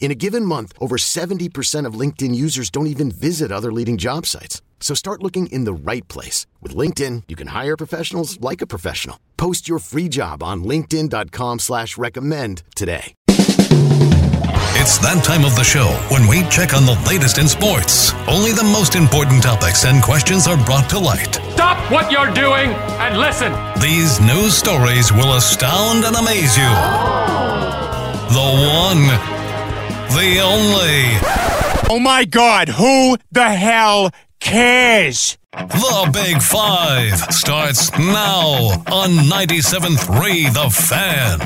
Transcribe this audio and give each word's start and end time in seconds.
In 0.00 0.10
a 0.10 0.14
given 0.14 0.44
month, 0.44 0.72
over 0.80 0.96
70% 0.96 1.84
of 1.84 2.00
LinkedIn 2.00 2.34
users 2.34 2.70
don't 2.70 2.86
even 2.86 3.10
visit 3.10 3.52
other 3.52 3.70
leading 3.70 3.98
job 3.98 4.24
sites. 4.24 4.62
So 4.80 4.94
start 4.94 5.22
looking 5.22 5.48
in 5.48 5.64
the 5.64 5.74
right 5.74 6.06
place. 6.08 6.46
With 6.62 6.74
LinkedIn, 6.74 7.24
you 7.28 7.36
can 7.36 7.48
hire 7.48 7.76
professionals 7.76 8.40
like 8.40 8.62
a 8.62 8.66
professional. 8.66 9.18
Post 9.36 9.68
your 9.68 9.80
free 9.80 10.08
job 10.08 10.42
on 10.42 10.64
linkedin.com 10.64 11.58
slash 11.58 11.98
recommend 11.98 12.62
today. 12.74 13.14
It's 14.80 14.98
that 14.98 15.24
time 15.24 15.44
of 15.44 15.56
the 15.56 15.64
show 15.64 15.90
when 16.14 16.28
we 16.30 16.48
check 16.48 16.72
on 16.72 16.86
the 16.86 16.94
latest 17.04 17.38
in 17.38 17.48
sports. 17.48 18.14
Only 18.28 18.52
the 18.52 18.62
most 18.62 18.94
important 18.94 19.42
topics 19.42 19.84
and 19.84 20.00
questions 20.00 20.46
are 20.46 20.56
brought 20.64 20.88
to 20.90 20.98
light. 21.00 21.34
Stop 21.58 21.76
what 21.90 22.12
you're 22.12 22.32
doing 22.32 22.70
and 23.02 23.18
listen. 23.18 23.50
These 23.82 24.20
news 24.20 24.56
stories 24.56 25.12
will 25.12 25.34
astound 25.34 26.04
and 26.04 26.14
amaze 26.14 26.56
you. 26.56 26.70
The 28.30 28.48
one, 28.70 29.37
the 30.10 30.40
only, 30.40 31.18
Oh 31.90 31.98
my 32.00 32.24
god, 32.24 32.68
who 32.68 33.16
the 33.32 33.48
hell 33.50 34.10
cares? 34.40 35.36
the 35.52 36.10
Big 36.12 36.40
Five 36.40 37.18
starts 37.32 37.90
now 37.98 38.44
on 38.92 39.10
97.3 39.28 40.52
The 40.52 40.70
Fan. 40.70 41.38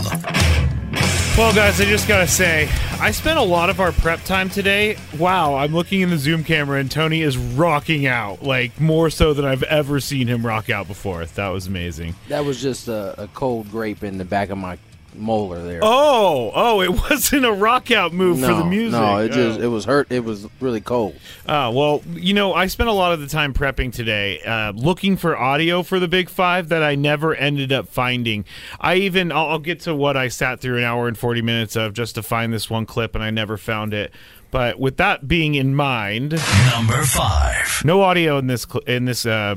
Well, 1.39 1.55
guys, 1.55 1.81
I 1.81 1.85
just 1.87 2.07
gotta 2.07 2.27
say, 2.27 2.69
I 3.01 3.11
spent 3.11 3.39
a 3.39 3.43
lot 3.43 3.71
of 3.71 3.81
our 3.81 3.93
prep 3.93 4.23
time 4.25 4.51
today. 4.51 4.99
Wow, 5.19 5.55
I'm 5.55 5.73
looking 5.73 6.03
in 6.03 6.11
the 6.11 6.19
Zoom 6.19 6.45
camera 6.45 6.79
and 6.79 6.91
Tony 6.91 7.23
is 7.23 7.39
rocking 7.39 8.07
out, 8.07 8.43
like 8.43 8.79
more 8.79 9.09
so 9.09 9.33
than 9.33 9.47
I've 9.47 9.63
ever 9.63 9.99
seen 9.99 10.27
him 10.29 10.45
rock 10.45 10.69
out 10.69 10.89
before. 10.89 11.25
That 11.25 11.49
was 11.49 11.67
amazing. 11.67 12.15
That 12.29 12.45
was 12.45 12.61
just 12.61 12.87
a, 12.89 13.23
a 13.23 13.29
cold 13.29 13.71
grape 13.71 14.03
in 14.03 14.19
the 14.19 14.27
back 14.27 14.51
of 14.51 14.59
my 14.59 14.77
molar 15.15 15.63
there. 15.63 15.81
Oh, 15.83 16.51
oh, 16.55 16.81
it 16.83 16.91
wasn't 17.11 17.45
a 17.45 17.53
rock 17.53 17.91
out 17.91 18.13
move 18.13 18.39
no, 18.39 18.49
for 18.49 18.55
the 18.55 18.65
music. 18.65 19.01
No, 19.01 19.19
it 19.19 19.33
just 19.33 19.61
Oh. 19.61 19.63
it 19.63 19.67
was 19.67 19.85
hurt. 19.85 20.11
It 20.11 20.25
was 20.25 20.47
really 20.61 20.81
cold. 20.81 21.15
Uh, 21.47 21.71
well, 21.75 22.03
you 22.15 22.35
know, 22.35 22.55
I 22.55 22.67
spent 22.67 22.89
a 22.89 22.93
lot 22.93 23.13
of 23.13 23.21
the 23.21 23.27
time 23.27 23.53
prepping 23.55 23.93
today, 23.93 24.41
uh, 24.43 24.73
looking 24.73 25.17
for 25.17 25.37
audio 25.37 25.83
for 25.83 25.99
the 26.01 26.09
Big 26.09 26.29
Five 26.29 26.69
that 26.71 26.83
I 26.83 26.95
never 26.95 27.35
ended 27.35 27.73
up 27.73 27.89
finding. 27.89 28.45
I 28.81 28.95
even, 28.97 29.33
I'll, 29.33 29.47
I'll 29.51 29.59
get 29.59 29.81
to 29.81 29.95
what 29.95 30.17
I 30.17 30.29
sat 30.29 30.61
through 30.61 30.79
an 30.79 30.85
hour 30.85 31.09
and 31.09 31.17
40 31.19 31.43
minutes 31.43 31.77
of 31.77 31.93
just 31.95 32.15
to 32.17 32.23
find 32.23 32.53
this 32.53 32.69
one 32.71 32.87
clip, 32.87 33.15
and 33.15 33.23
I 33.23 33.31
never 33.31 33.57
found 33.57 33.93
it. 33.95 34.13
But 34.51 34.79
with 34.79 34.99
that 34.99 35.27
being 35.27 35.55
in 35.55 35.75
mind, 35.75 36.33
Number 36.73 37.03
five. 37.05 37.81
no 37.87 38.03
audio 38.03 38.37
in 38.37 38.49
this 38.49 38.67
cl- 38.71 38.85
in 38.87 39.07
this 39.07 39.25
uh, 39.25 39.57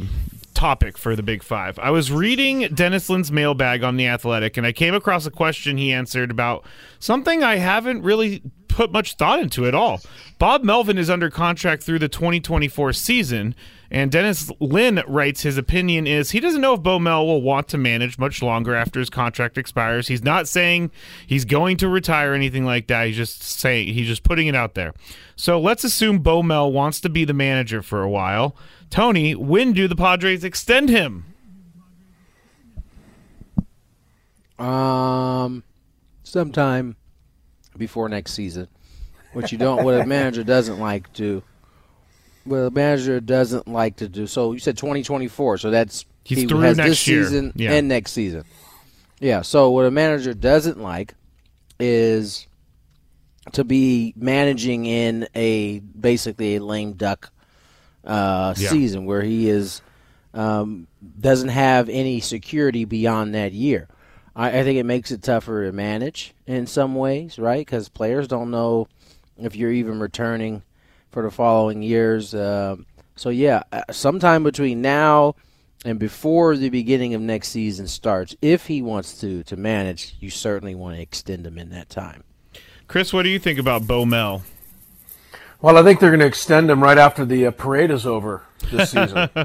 topic 0.56 0.98
for 0.98 1.16
the 1.16 1.24
Big 1.24 1.44
Five. 1.44 1.78
I 1.78 1.92
was 1.92 2.12
reading 2.12 2.62
Dennis 2.74 3.10
Lin's 3.10 3.32
mailbag 3.32 3.84
on 3.84 3.98
the 3.98 4.08
Athletic, 4.08 4.58
and 4.58 4.66
I 4.66 4.72
came 4.72 4.96
across 4.96 5.26
a 5.26 5.32
question 5.32 5.78
he 5.78 5.94
answered 5.94 6.32
about 6.32 6.66
something 7.00 7.44
I 7.44 7.58
haven't 7.58 8.02
really 8.02 8.42
put 8.68 8.92
much 8.92 9.16
thought 9.16 9.40
into 9.40 9.66
at 9.68 9.76
all. 9.76 10.02
Bob 10.38 10.64
Melvin 10.64 10.98
is 10.98 11.10
under 11.10 11.30
contract 11.30 11.84
through 11.84 12.00
the 12.00 12.10
2024 12.10 12.94
season. 12.94 13.56
And 13.92 14.12
Dennis 14.12 14.52
Lin 14.60 15.02
writes 15.08 15.44
his 15.44 15.58
opinion 15.58 16.08
is 16.08 16.32
he 16.32 16.40
doesn't 16.40 16.60
know 16.60 16.74
if 16.74 16.84
Bo 16.84 17.00
Mel 17.00 17.26
will 17.26 17.42
want 17.42 17.68
to 17.70 17.78
manage 17.78 18.18
much 18.18 18.42
longer 18.42 18.76
after 18.76 19.00
his 19.00 19.10
contract 19.10 19.58
expires. 19.58 20.08
He's 20.08 20.24
not 20.24 20.48
saying 20.48 20.92
he's 21.26 21.46
going 21.46 21.78
to 21.78 21.88
retire 21.88 22.32
or 22.32 22.34
anything 22.34 22.66
like 22.66 22.88
that. 22.88 23.08
He's 23.08 23.16
just 23.16 23.44
saying 23.44 23.94
he's 23.94 24.08
just 24.08 24.24
putting 24.24 24.48
it 24.48 24.56
out 24.56 24.74
there. 24.74 24.94
So 25.36 25.60
let's 25.60 25.84
assume 25.84 26.20
Bo 26.20 26.44
Mel 26.44 26.72
wants 26.72 27.00
to 27.02 27.10
be 27.10 27.26
the 27.26 27.34
manager 27.34 27.82
for 27.82 28.02
a 28.02 28.10
while. 28.10 28.56
Tony, 28.90 29.36
when 29.36 29.74
do 29.74 29.88
the 29.88 29.96
Padres 29.96 30.44
extend 30.44 30.90
him? 30.90 31.26
Um, 34.58 35.64
sometime 36.24 36.96
before 37.78 38.08
next 38.08 38.34
season, 38.34 38.68
which 39.34 39.52
you 39.52 39.58
don't. 39.58 39.84
what 39.84 40.00
a 40.00 40.06
manager 40.06 40.44
doesn't 40.44 40.80
like 40.80 41.12
to. 41.14 41.44
What 42.46 42.58
a 42.58 42.72
manager 42.72 43.20
doesn't 43.20 43.68
like 43.68 43.98
to 43.98 44.08
do. 44.08 44.28
So 44.28 44.54
you 44.54 44.60
said 44.60 44.78
2024. 44.78 45.58
So 45.58 45.72
that's 45.72 46.06
He's 46.24 46.40
he 46.40 46.48
through 46.48 46.60
has 46.62 46.78
next 46.78 46.90
this 46.90 47.08
year. 47.08 47.24
season 47.24 47.52
Yeah. 47.56 47.74
and 47.74 47.88
next 47.88 48.12
season. 48.14 48.46
Yeah. 49.20 49.42
So 49.42 49.72
what 49.72 49.86
a 49.86 49.92
manager 49.92 50.34
doesn't 50.34 50.80
like 50.80 51.16
is 51.80 52.48
to 53.52 53.64
be 53.64 54.14
managing 54.16 54.86
in 54.86 55.28
a 55.36 55.80
basically 55.80 56.56
a 56.56 56.64
lame 56.64 56.94
duck 56.94 57.32
uh, 58.06 58.54
Yeah. 58.58 58.70
season 58.70 59.06
where 59.06 59.22
he 59.22 59.50
is 59.50 59.82
um, 60.34 60.88
doesn't 61.20 61.50
have 61.50 61.88
any 61.90 62.20
security 62.20 62.86
beyond 62.86 63.34
that 63.36 63.54
year. 63.54 63.88
I, 64.36 64.60
I 64.60 64.64
think 64.64 64.78
it 64.78 64.86
makes 64.86 65.12
it 65.12 65.22
tougher 65.24 65.66
to 65.66 65.72
manage 65.72 66.34
in 66.46 66.68
some 66.68 66.94
ways, 66.96 67.40
right? 67.40 67.66
Because 67.66 67.88
players 67.90 68.28
don't 68.28 68.52
know 68.52 68.88
if 69.38 69.56
you're 69.56 69.72
even 69.72 70.00
returning 70.00 70.62
for 71.12 71.24
the 71.24 71.32
following 71.32 71.82
years. 71.82 72.34
Um 72.36 72.86
so 73.18 73.30
yeah, 73.30 73.64
uh, 73.72 73.84
sometime 73.92 74.44
between 74.44 74.82
now 74.82 75.36
and 75.86 75.98
before 75.98 76.58
the 76.58 76.70
beginning 76.70 77.14
of 77.14 77.22
next 77.22 77.48
season 77.50 77.88
starts, 77.88 78.36
if 78.42 78.68
he 78.68 78.82
wants 78.82 79.20
to 79.22 79.42
to 79.44 79.56
manage, 79.56 80.16
you 80.20 80.30
certainly 80.30 80.76
want 80.76 80.98
to 80.98 81.02
extend 81.02 81.48
him 81.48 81.58
in 81.58 81.70
that 81.70 81.90
time. 81.90 82.24
Chris, 82.88 83.14
what 83.14 83.24
do 83.24 83.30
you 83.30 83.40
think 83.40 83.58
about 83.58 83.88
Bo 83.88 84.06
Mel? 84.06 84.44
Well, 85.62 85.78
I 85.78 85.84
think 85.84 86.00
they're 86.00 86.10
going 86.12 86.20
to 86.20 86.26
extend 86.26 86.70
him 86.70 86.84
right 86.84 86.98
after 86.98 87.26
the 87.26 87.48
uh, 87.48 87.52
parade 87.52 87.90
is 87.92 88.06
over 88.06 88.44
this 88.72 88.92
season. 88.92 89.30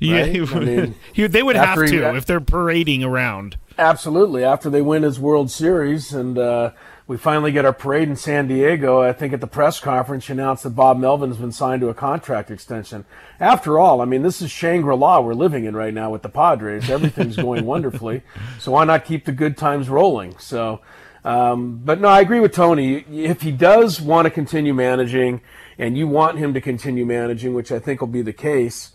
Yeah, 0.00 0.22
Right? 0.22 0.52
I 0.54 0.60
mean, 0.60 0.94
he- 1.12 1.26
they 1.26 1.42
would 1.42 1.56
have 1.56 1.68
after 1.70 1.84
he- 1.84 1.90
to 1.98 2.14
if 2.16 2.26
they're 2.26 2.40
parading 2.40 3.02
around. 3.04 3.56
Absolutely. 3.78 4.44
After 4.44 4.68
they 4.70 4.82
win 4.82 5.02
his 5.02 5.18
World 5.18 5.50
Series 5.50 6.12
and 6.12 6.36
uh, 6.38 6.72
we 7.06 7.16
finally 7.16 7.50
get 7.52 7.64
our 7.64 7.72
parade 7.72 8.08
in 8.08 8.16
San 8.16 8.46
Diego, 8.46 9.00
I 9.00 9.12
think 9.14 9.32
at 9.32 9.40
the 9.40 9.46
press 9.46 9.80
conference 9.80 10.28
you 10.28 10.34
announced 10.34 10.62
that 10.64 10.70
Bob 10.70 10.98
Melvin's 10.98 11.38
been 11.38 11.52
signed 11.52 11.80
to 11.80 11.88
a 11.88 11.94
contract 11.94 12.50
extension. 12.50 13.06
After 13.40 13.78
all, 13.78 14.00
I 14.02 14.04
mean, 14.04 14.22
this 14.22 14.42
is 14.42 14.50
Shangri-La 14.50 15.20
we're 15.20 15.32
living 15.34 15.64
in 15.64 15.74
right 15.74 15.94
now 15.94 16.10
with 16.10 16.22
the 16.22 16.28
Padres. 16.28 16.90
Everything's 16.90 17.36
going 17.36 17.64
wonderfully. 17.74 18.22
So 18.60 18.72
why 18.72 18.84
not 18.84 19.04
keep 19.06 19.24
the 19.24 19.32
good 19.32 19.56
times 19.56 19.88
rolling? 19.88 20.36
So, 20.38 20.80
um, 21.24 21.80
but 21.84 22.00
no, 22.00 22.08
I 22.08 22.20
agree 22.20 22.40
with 22.40 22.52
Tony. 22.52 23.04
If 23.10 23.42
he 23.42 23.52
does 23.52 24.00
want 24.00 24.26
to 24.26 24.30
continue 24.30 24.74
managing 24.74 25.40
and 25.78 25.96
you 25.96 26.08
want 26.08 26.38
him 26.38 26.54
to 26.54 26.60
continue 26.60 27.06
managing, 27.06 27.54
which 27.54 27.70
I 27.70 27.78
think 27.78 28.00
will 28.00 28.08
be 28.08 28.22
the 28.22 28.32
case, 28.32 28.92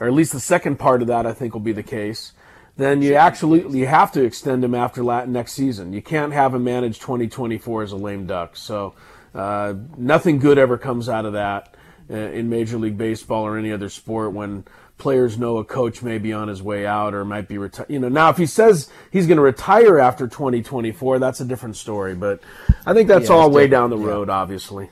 or 0.00 0.06
at 0.06 0.12
least 0.12 0.32
the 0.32 0.40
second 0.40 0.78
part 0.78 1.02
of 1.02 1.08
that 1.08 1.26
I 1.26 1.32
think 1.32 1.52
will 1.52 1.60
be 1.60 1.72
the 1.72 1.82
case, 1.82 2.32
then 2.76 3.02
you 3.02 3.14
actually 3.14 3.78
you 3.78 3.86
have 3.86 4.12
to 4.12 4.24
extend 4.24 4.64
him 4.64 4.74
after 4.74 5.02
la- 5.02 5.24
next 5.24 5.52
season. 5.52 5.92
You 5.92 6.02
can't 6.02 6.32
have 6.32 6.54
him 6.54 6.64
manage 6.64 7.00
2024 7.00 7.82
as 7.82 7.92
a 7.92 7.96
lame 7.96 8.26
duck. 8.26 8.56
So 8.56 8.94
uh, 9.34 9.74
nothing 9.96 10.38
good 10.38 10.58
ever 10.58 10.78
comes 10.78 11.08
out 11.08 11.26
of 11.26 11.32
that 11.32 11.74
uh, 12.10 12.14
in 12.14 12.48
Major 12.48 12.78
League 12.78 12.96
Baseball 12.96 13.44
or 13.44 13.58
any 13.58 13.72
other 13.72 13.88
sport 13.88 14.32
when 14.32 14.64
players 14.98 15.38
know 15.38 15.56
a 15.58 15.64
coach 15.64 16.02
may 16.02 16.18
be 16.18 16.32
on 16.32 16.48
his 16.48 16.62
way 16.62 16.84
out 16.86 17.14
or 17.14 17.24
might 17.24 17.48
be 17.48 17.56
retired. 17.56 17.88
You 17.88 17.98
know, 18.00 18.08
now 18.08 18.30
if 18.30 18.36
he 18.36 18.46
says 18.46 18.90
he's 19.10 19.26
going 19.26 19.36
to 19.36 19.42
retire 19.42 19.98
after 19.98 20.26
2024, 20.26 21.18
that's 21.18 21.40
a 21.40 21.44
different 21.44 21.76
story. 21.76 22.14
But 22.14 22.40
I 22.84 22.92
think 22.94 23.08
that's 23.08 23.28
Yeah, 23.28 23.36
all 23.36 23.50
way 23.50 23.66
down 23.68 23.90
the 23.90 23.96
Yeah. 23.98 24.06
road, 24.06 24.28
obviously. 24.28 24.90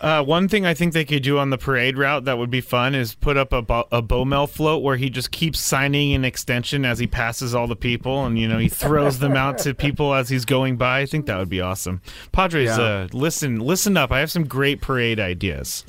Uh, 0.00 0.20
one 0.20 0.48
thing 0.48 0.66
I 0.66 0.74
think 0.74 0.94
they 0.94 1.04
could 1.04 1.22
do 1.22 1.38
on 1.38 1.50
the 1.50 1.58
parade 1.58 1.96
route 1.96 2.24
that 2.24 2.36
would 2.36 2.50
be 2.50 2.60
fun 2.60 2.92
is 2.96 3.14
put 3.14 3.36
up 3.36 3.52
a, 3.52 3.62
Bo- 3.62 3.86
a 3.92 4.02
Bomel 4.02 4.48
float 4.48 4.82
where 4.82 4.96
he 4.96 5.08
just 5.08 5.30
keeps 5.30 5.60
signing 5.60 6.12
an 6.12 6.24
extension 6.24 6.84
as 6.84 6.98
he 6.98 7.06
passes 7.06 7.54
all 7.54 7.68
the 7.68 7.76
people, 7.76 8.24
and 8.26 8.36
you 8.36 8.48
know 8.48 8.58
he 8.58 8.68
throws 8.68 9.20
them 9.20 9.36
out 9.36 9.58
to 9.58 9.74
people 9.74 10.12
as 10.12 10.28
he's 10.28 10.44
going 10.44 10.76
by. 10.76 10.98
I 11.02 11.06
think 11.06 11.26
that 11.26 11.38
would 11.38 11.48
be 11.48 11.60
awesome. 11.60 12.00
Padres, 12.32 12.76
Yeah. 12.76 12.82
uh, 12.82 13.08
listen, 13.12 13.60
listen 13.60 13.96
up. 13.96 14.10
I 14.10 14.18
have 14.18 14.32
some 14.32 14.42
great 14.44 14.80
parade 14.80 15.20
ideas. 15.20 15.84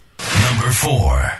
Number 0.52 0.70
four. 0.72 1.32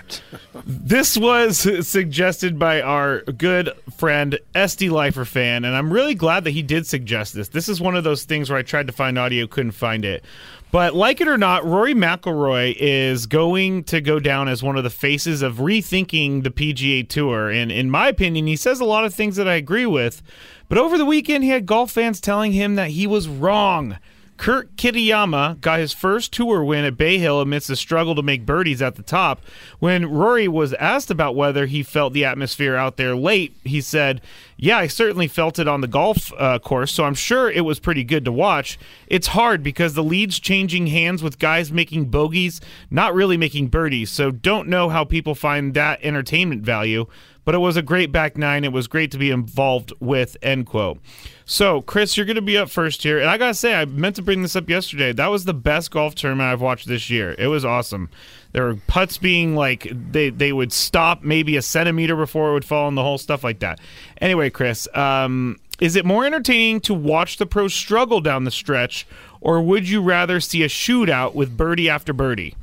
This 0.66 1.18
was 1.18 1.88
suggested 1.88 2.58
by 2.58 2.82
our 2.82 3.22
good 3.22 3.72
friend 3.98 4.40
SD 4.56 4.90
Lifer 4.90 5.26
fan, 5.26 5.66
and 5.66 5.76
I'm 5.76 5.92
really 5.92 6.16
glad 6.16 6.46
that 6.46 6.52
he 6.52 6.62
did 6.62 6.88
suggest 6.88 7.34
this. 7.34 7.50
This 7.50 7.68
is 7.68 7.82
one 7.82 7.96
of 7.96 8.06
those 8.06 8.24
things 8.24 8.50
where 8.50 8.60
I 8.60 8.62
tried 8.62 8.88
to 8.88 8.94
find 8.94 9.20
audio, 9.20 9.46
couldn't 9.46 9.72
find 9.72 10.06
it. 10.06 10.24
But 10.72 10.96
like 10.96 11.22
it 11.22 11.28
or 11.28 11.38
not, 11.38 11.66
Rory 11.66 11.94
McIlroy 11.94 12.76
is 12.80 13.28
going 13.28 13.84
to 13.86 14.02
go 14.02 14.20
down 14.20 14.48
as 14.48 14.64
one 14.64 14.78
of 14.78 14.84
the 14.84 14.90
faces 14.90 15.42
of 15.42 15.58
rethinking 15.58 16.44
the 16.44 16.50
PGA 16.50 17.08
Tour. 17.08 17.52
And 17.52 17.72
in 17.72 17.92
my 17.92 18.08
opinion, 18.08 18.48
he 18.48 18.56
says 18.56 18.80
a 18.80 18.86
lot 18.86 19.06
of 19.06 19.14
things 19.14 19.36
that 19.36 19.48
I 19.48 19.54
agree 19.54 19.86
with. 19.86 20.24
But 20.70 20.80
over 20.80 20.98
the 20.98 21.06
weekend, 21.06 21.44
he 21.44 21.52
had 21.52 21.68
golf 21.68 21.92
fans 21.92 22.20
telling 22.20 22.54
him 22.54 22.74
that 22.76 22.90
he 22.90 23.06
was 23.06 23.28
wrong. 23.28 23.98
Kurt 24.44 24.76
Kitayama 24.76 25.62
got 25.62 25.80
his 25.80 25.94
first 25.94 26.34
tour 26.34 26.66
win 26.66 26.84
at 26.84 26.98
Bay 26.98 27.18
Hill 27.18 27.40
amidst 27.40 27.70
a 27.70 27.78
struggle 27.78 28.14
to 28.14 28.22
make 28.22 28.46
birdies 28.46 28.82
at 28.82 28.96
the 28.96 29.02
top. 29.02 29.40
When 29.80 30.12
Rory 30.12 30.50
was 30.50 30.74
asked 30.74 31.10
about 31.10 31.38
whether 31.38 31.66
he 31.66 31.82
felt 31.82 32.12
the 32.12 32.26
atmosphere 32.26 32.76
out 32.76 32.98
there 32.98 33.16
late, 33.16 33.56
he 33.64 33.80
said, 33.80 34.20
Yeah, 34.58 34.80
I 34.80 34.88
certainly 34.88 35.30
felt 35.30 35.60
it 35.60 35.68
on 35.70 35.80
the 35.80 35.88
golf 35.88 36.34
uh, 36.38 36.60
course, 36.60 36.92
so 36.92 37.06
I'm 37.06 37.14
sure 37.14 37.50
it 37.50 37.62
was 37.62 37.80
pretty 37.80 38.04
good 38.04 38.26
to 38.26 38.34
watch. 38.34 38.78
It's 39.08 39.28
hard 39.28 39.64
because 39.64 39.94
the 39.94 40.04
lead's 40.04 40.40
changing 40.40 40.88
hands 40.88 41.24
with 41.24 41.40
guys 41.40 41.72
making 41.72 42.08
bogeys, 42.08 42.60
not 42.92 43.14
really 43.16 43.38
making 43.38 43.70
birdies, 43.70 44.10
so 44.10 44.30
don't 44.30 44.68
know 44.68 44.90
how 44.90 45.06
people 45.06 45.36
find 45.36 45.74
that 45.74 46.04
entertainment 46.04 46.64
value. 46.64 47.06
But 47.46 47.56
it 47.56 47.60
was 47.60 47.76
a 47.76 47.82
great 47.82 48.12
back 48.12 48.38
nine. 48.38 48.64
It 48.64 48.72
was 48.72 48.88
great 48.88 49.12
to 49.12 49.18
be 49.18 49.30
involved 49.30 49.92
with, 50.00 50.38
end 50.42 50.66
quote. 50.66 51.00
So, 51.46 51.82
Chris, 51.82 52.16
you're 52.16 52.26
going 52.26 52.38
to 52.38 52.42
be 52.42 52.58
up 52.58 52.70
first 52.70 53.04
here. 53.04 53.20
And 53.20 53.30
I 53.30 53.38
got 53.38 53.48
to 53.48 53.54
say, 53.54 53.74
I 53.74 53.84
meant 53.86 54.16
to 54.16 54.22
bring 54.22 54.42
this 54.42 54.56
up 54.56 54.70
yesterday. 54.70 55.12
That 55.12 55.28
was 55.28 55.44
the 55.44 55.54
best 55.54 55.92
golf 55.92 56.16
tournament 56.16 56.48
I've 56.48 56.62
watched 56.62 56.88
this 56.88 57.10
year. 57.10 57.36
It 57.38 57.48
was 57.48 57.66
awesome. 57.66 58.10
There 58.54 58.64
were 58.64 58.76
putts 58.88 59.18
being 59.18 59.56
like, 59.56 59.92
they, 59.92 60.30
they 60.30 60.54
would 60.54 60.72
stop 60.72 61.24
maybe 61.24 61.58
a 61.58 61.62
centimeter 61.62 62.16
before 62.16 62.52
it 62.52 62.54
would 62.54 62.66
fall 62.66 62.88
in 62.88 62.96
the 62.96 63.04
hole, 63.04 63.18
stuff 63.18 63.44
like 63.44 63.60
that. 63.60 63.80
Anyway, 64.22 64.50
Chris, 64.50 64.88
um, 64.96 65.60
is 65.82 65.96
it 65.96 66.06
more 66.06 66.26
entertaining 66.26 66.80
to 66.82 66.94
watch 66.94 67.38
the 67.38 67.46
pros 67.46 67.74
struggle 67.74 68.22
down 68.22 68.46
the 68.46 68.52
stretch, 68.52 69.06
or 69.42 69.62
would 69.62 69.90
you 69.90 70.02
rather 70.02 70.40
see 70.40 70.64
a 70.64 70.70
shootout 70.70 71.34
with 71.34 71.58
birdie 71.58 71.90
after 71.90 72.14
birdie? 72.14 72.56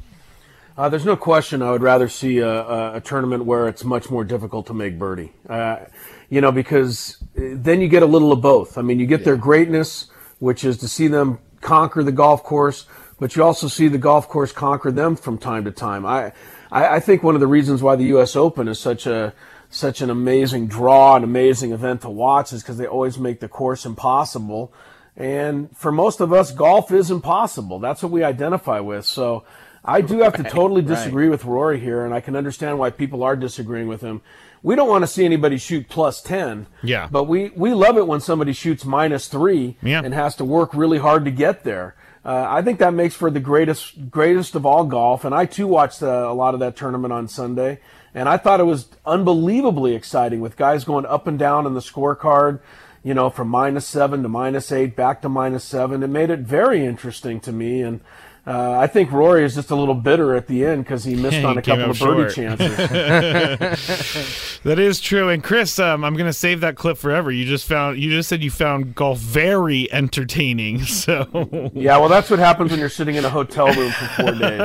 Uh, 0.77 0.89
there's 0.89 1.05
no 1.05 1.17
question 1.17 1.63
I 1.63 1.71
would 1.71 1.83
rather 1.83 2.09
see 2.09 2.39
a, 2.39 2.49
a, 2.49 2.97
a, 2.97 3.01
tournament 3.01 3.45
where 3.45 3.69
it's 3.69 3.85
much 3.85 4.09
more 4.11 4.25
difficult 4.25 4.67
to 4.69 4.75
make 4.75 4.99
birdie. 4.99 5.33
Uh, 5.49 5.81
you 6.29 6.41
know, 6.41 6.53
because 6.53 7.23
then 7.35 7.81
you 7.81 7.89
get 7.89 8.03
a 8.03 8.07
little 8.07 8.33
of 8.33 8.41
both. 8.41 8.79
I 8.79 8.83
mean, 8.83 8.99
you 9.01 9.07
get 9.07 9.21
yeah. 9.21 9.27
their 9.27 9.37
greatness, 9.37 10.07
which 10.39 10.65
is 10.65 10.79
to 10.79 10.89
see 10.89 11.09
them 11.09 11.39
conquer 11.61 12.03
the 12.03 12.13
golf 12.13 12.43
course, 12.43 12.87
but 13.19 13.37
you 13.37 13.43
also 13.43 13.69
see 13.69 13.89
the 13.89 13.99
golf 13.99 14.29
course 14.29 14.53
conquer 14.53 14.91
them 14.91 15.17
from 15.17 15.39
time 15.39 15.65
to 15.65 15.71
time. 15.71 16.07
I, 16.07 16.33
I, 16.71 16.97
I 16.97 17.01
think 17.01 17.23
one 17.23 17.35
of 17.35 17.41
the 17.41 17.47
reasons 17.47 17.83
why 17.83 17.97
the 17.97 18.05
U.S. 18.05 18.37
Open 18.37 18.69
is 18.69 18.79
such 18.79 19.07
a 19.07 19.35
such 19.73 20.01
an 20.01 20.11
amazing 20.11 20.67
draw, 20.67 21.15
an 21.15 21.23
amazing 21.23 21.71
event 21.71 22.01
to 22.01 22.11
watch, 22.11 22.53
is 22.53 22.63
because 22.63 22.77
they 22.77 22.87
always 22.87 23.19
make 23.19 23.39
the 23.39 23.49
course 23.49 23.87
impossible. 23.87 24.73
And 25.17 25.77
for 25.77 25.93
most 25.93 26.21
of 26.21 26.33
us, 26.33 26.51
golf 26.51 26.91
is 26.91 27.11
impossible. 27.11 27.79
That's 27.79 28.03
what 28.03 28.11
we 28.11 28.25
identify 28.25 28.81
with. 28.81 29.05
So 29.05 29.45
I 29.85 30.01
do 30.03 30.19
have 30.21 30.35
to 30.37 30.43
totally 30.43 30.83
disagree 30.83 31.25
right. 31.25 31.31
with 31.31 31.45
Rory 31.45 31.81
here, 31.81 32.05
and 32.05 32.13
I 32.13 32.21
can 32.21 32.37
understand 32.37 32.79
why 32.79 32.91
people 32.91 33.23
are 33.23 33.37
disagreeing 33.37 33.89
with 33.89 34.03
him. 34.03 34.21
We 34.63 34.77
don't 34.77 34.89
want 34.89 35.03
to 35.03 35.07
see 35.07 35.25
anybody 35.25 35.57
shoot 35.57 35.89
plus 35.89 36.21
10. 36.21 36.67
Yeah. 36.83 37.09
But 37.11 37.25
we, 37.25 37.49
we 37.51 37.73
love 37.73 37.97
it 37.97 38.07
when 38.07 38.21
somebody 38.21 38.53
shoots 38.53 38.85
minus 38.85 39.27
three 39.27 39.79
yeah. 39.83 40.03
and 40.05 40.13
has 40.13 40.37
to 40.37 40.45
work 40.45 40.75
really 40.75 40.99
hard 40.99 41.25
to 41.25 41.31
get 41.31 41.65
there. 41.65 41.97
Uh, 42.23 42.47
I 42.47 42.61
think 42.61 42.79
that 42.81 42.93
makes 42.93 43.15
for 43.15 43.31
the 43.31 43.41
greatest 43.41 44.11
greatest 44.11 44.55
of 44.55 44.67
all 44.67 44.85
golf, 44.85 45.25
and 45.25 45.35
I 45.35 45.47
too 45.47 45.67
watched 45.67 46.03
uh, 46.03 46.27
a 46.29 46.35
lot 46.35 46.53
of 46.53 46.61
that 46.61 46.77
tournament 46.77 47.15
on 47.15 47.29
Sunday, 47.29 47.81
and 48.15 48.29
I 48.29 48.37
thought 48.37 48.61
it 48.61 48.65
was 48.65 48.89
unbelievably 49.07 49.95
exciting 49.95 50.41
with 50.41 50.59
guys 50.59 50.85
going 50.85 51.07
up 51.07 51.27
and 51.27 51.39
down 51.39 51.67
in 51.67 51.73
the 51.73 51.81
scorecard, 51.81 52.61
you 53.03 53.15
know, 53.15 53.31
from 53.31 53.49
minus 53.49 53.87
seven 53.87 54.23
to 54.23 54.29
minus 54.29 54.71
eight, 54.71 54.95
back 54.95 55.23
to 55.23 55.31
minus 55.31 55.65
seven. 55.65 56.03
It 56.03 56.09
made 56.09 56.29
it 56.29 56.41
very 56.41 56.85
interesting 56.85 57.41
to 57.41 57.53
me, 57.53 57.81
and 57.81 58.03
uh, 58.47 58.79
I 58.79 58.87
think 58.87 59.13
Rory 59.13 59.45
is 59.45 59.55
just 59.55 59.71
a 59.71 59.77
little 59.77 59.95
bitter 59.95 60.35
at 60.35 60.47
the 60.47 60.65
end 60.65 60.85
because 60.85 61.05
he 61.05 61.15
missed 61.15 61.45
on 61.45 61.59
a 61.59 61.63
couple 61.63 61.91
of 61.91 61.99
birdie 61.99 62.35
chances. 62.35 62.77
that 64.63 64.79
is 64.79 65.01
true. 65.01 65.29
And 65.29 65.45
Chris, 65.45 65.79
um, 65.79 66.05
I'm 66.05 66.15
going 66.15 66.27
to 66.27 66.33
save 66.33 66.61
that 66.61 66.77
clip 66.77 66.97
forever. 66.97 67.31
You 67.31 67.45
just 67.45 67.67
found 67.67 67.99
you 67.99 68.11
just 68.11 68.29
said 68.29 68.43
you 68.43 68.51
found 68.51 68.95
golf 68.95 69.19
very 69.19 69.91
entertaining. 69.93 70.81
So 71.01 71.71
yeah, 71.73 71.97
well, 71.97 72.09
that's 72.11 72.29
what 72.29 72.39
happens 72.41 72.73
when 72.73 72.81
you're 72.81 72.89
sitting 72.91 73.15
in 73.15 73.25
a 73.25 73.31
hotel 73.31 73.73
room 73.73 73.91
for 73.91 74.05
four 74.07 74.33
days. 74.33 74.61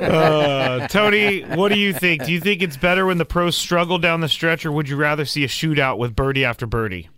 uh, 0.00 0.88
Tony, 0.88 1.42
what 1.42 1.70
do 1.70 1.78
you 1.78 1.92
think? 1.92 2.24
Do 2.24 2.32
you 2.32 2.40
think 2.40 2.62
it's 2.62 2.78
better 2.78 3.04
when 3.04 3.18
the 3.18 3.26
pros 3.26 3.56
struggle 3.56 3.98
down 3.98 4.20
the 4.20 4.28
stretch, 4.28 4.64
or 4.64 4.72
would 4.72 4.88
you 4.88 4.96
rather 4.96 5.26
see 5.26 5.44
a 5.44 5.48
shootout 5.48 5.98
with 5.98 6.16
birdie 6.16 6.44
after 6.44 6.66
birdie? 6.66 7.10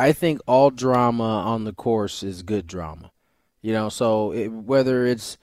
I 0.00 0.12
think 0.12 0.40
all 0.46 0.70
drama 0.70 1.22
on 1.24 1.64
the 1.64 1.74
course 1.74 2.22
is 2.22 2.42
good 2.42 2.66
drama. 2.66 3.10
You 3.60 3.74
know, 3.74 3.90
so 3.90 4.32
it, 4.32 4.48
whether 4.48 5.04
it's 5.04 5.36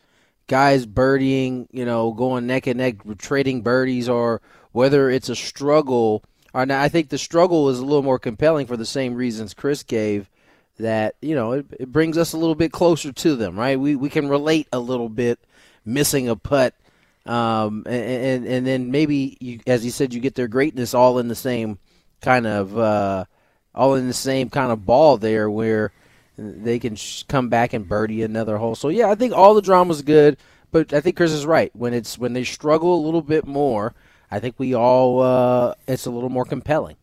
guys 0.47 0.87
birdieing, 0.87 1.67
you 1.71 1.85
know, 1.85 2.11
going 2.11 2.47
neck 2.47 2.65
and 2.65 2.79
neck, 2.79 2.95
trading 3.19 3.61
birdies, 3.61 4.09
or 4.09 4.41
whether 4.71 5.11
it's 5.11 5.29
a 5.29 5.35
struggle. 5.35 6.23
Or 6.55 6.65
I 6.71 6.89
think 6.89 7.09
the 7.09 7.19
struggle 7.19 7.69
is 7.69 7.77
a 7.77 7.85
little 7.85 8.01
more 8.01 8.17
compelling 8.17 8.65
for 8.65 8.75
the 8.75 8.85
same 8.85 9.13
reasons 9.13 9.53
Chris 9.53 9.83
gave. 9.83 10.27
That 10.79 11.15
you 11.21 11.35
know, 11.35 11.51
it, 11.51 11.65
it 11.79 11.91
brings 11.91 12.17
us 12.17 12.33
a 12.33 12.37
little 12.37 12.55
bit 12.55 12.71
closer 12.71 13.11
to 13.11 13.35
them, 13.35 13.59
right? 13.59 13.79
We 13.79 13.95
we 13.95 14.09
can 14.09 14.27
relate 14.27 14.67
a 14.73 14.79
little 14.79 15.09
bit, 15.09 15.39
missing 15.85 16.29
a 16.29 16.35
putt, 16.35 16.73
um, 17.27 17.83
and, 17.85 18.03
and 18.03 18.45
and 18.47 18.67
then 18.67 18.91
maybe 18.91 19.37
you, 19.39 19.59
as 19.67 19.85
you 19.85 19.91
said, 19.91 20.13
you 20.13 20.19
get 20.19 20.35
their 20.35 20.47
greatness 20.47 20.93
all 20.95 21.19
in 21.19 21.27
the 21.27 21.35
same 21.35 21.77
kind 22.21 22.47
of, 22.47 22.77
uh, 22.77 23.25
all 23.77 23.95
in 23.95 24.07
the 24.07 24.13
same 24.13 24.49
kind 24.49 24.71
of 24.71 24.85
ball 24.85 25.17
there, 25.17 25.49
where 25.49 25.91
they 26.37 26.79
can 26.79 26.95
sh- 26.95 27.23
come 27.23 27.49
back 27.49 27.73
and 27.73 27.87
birdie 27.87 28.23
another 28.23 28.57
hole. 28.57 28.75
So 28.75 28.89
yeah, 28.89 29.09
I 29.09 29.15
think 29.15 29.33
all 29.33 29.53
the 29.53 29.61
drama's 29.61 30.01
good, 30.01 30.37
but 30.71 30.93
I 30.93 31.01
think 31.01 31.17
Chris 31.17 31.31
is 31.31 31.45
right. 31.45 31.75
When 31.75 31.93
it's 31.93 32.17
when 32.17 32.33
they 32.33 32.43
struggle 32.43 32.95
a 32.95 33.05
little 33.05 33.21
bit 33.21 33.47
more, 33.47 33.93
I 34.29 34.39
think 34.39 34.55
we 34.57 34.73
all 34.73 35.21
uh, 35.21 35.73
it's 35.87 36.05
a 36.05 36.11
little 36.11 36.29
more 36.29 36.45
compelling. 36.45 36.97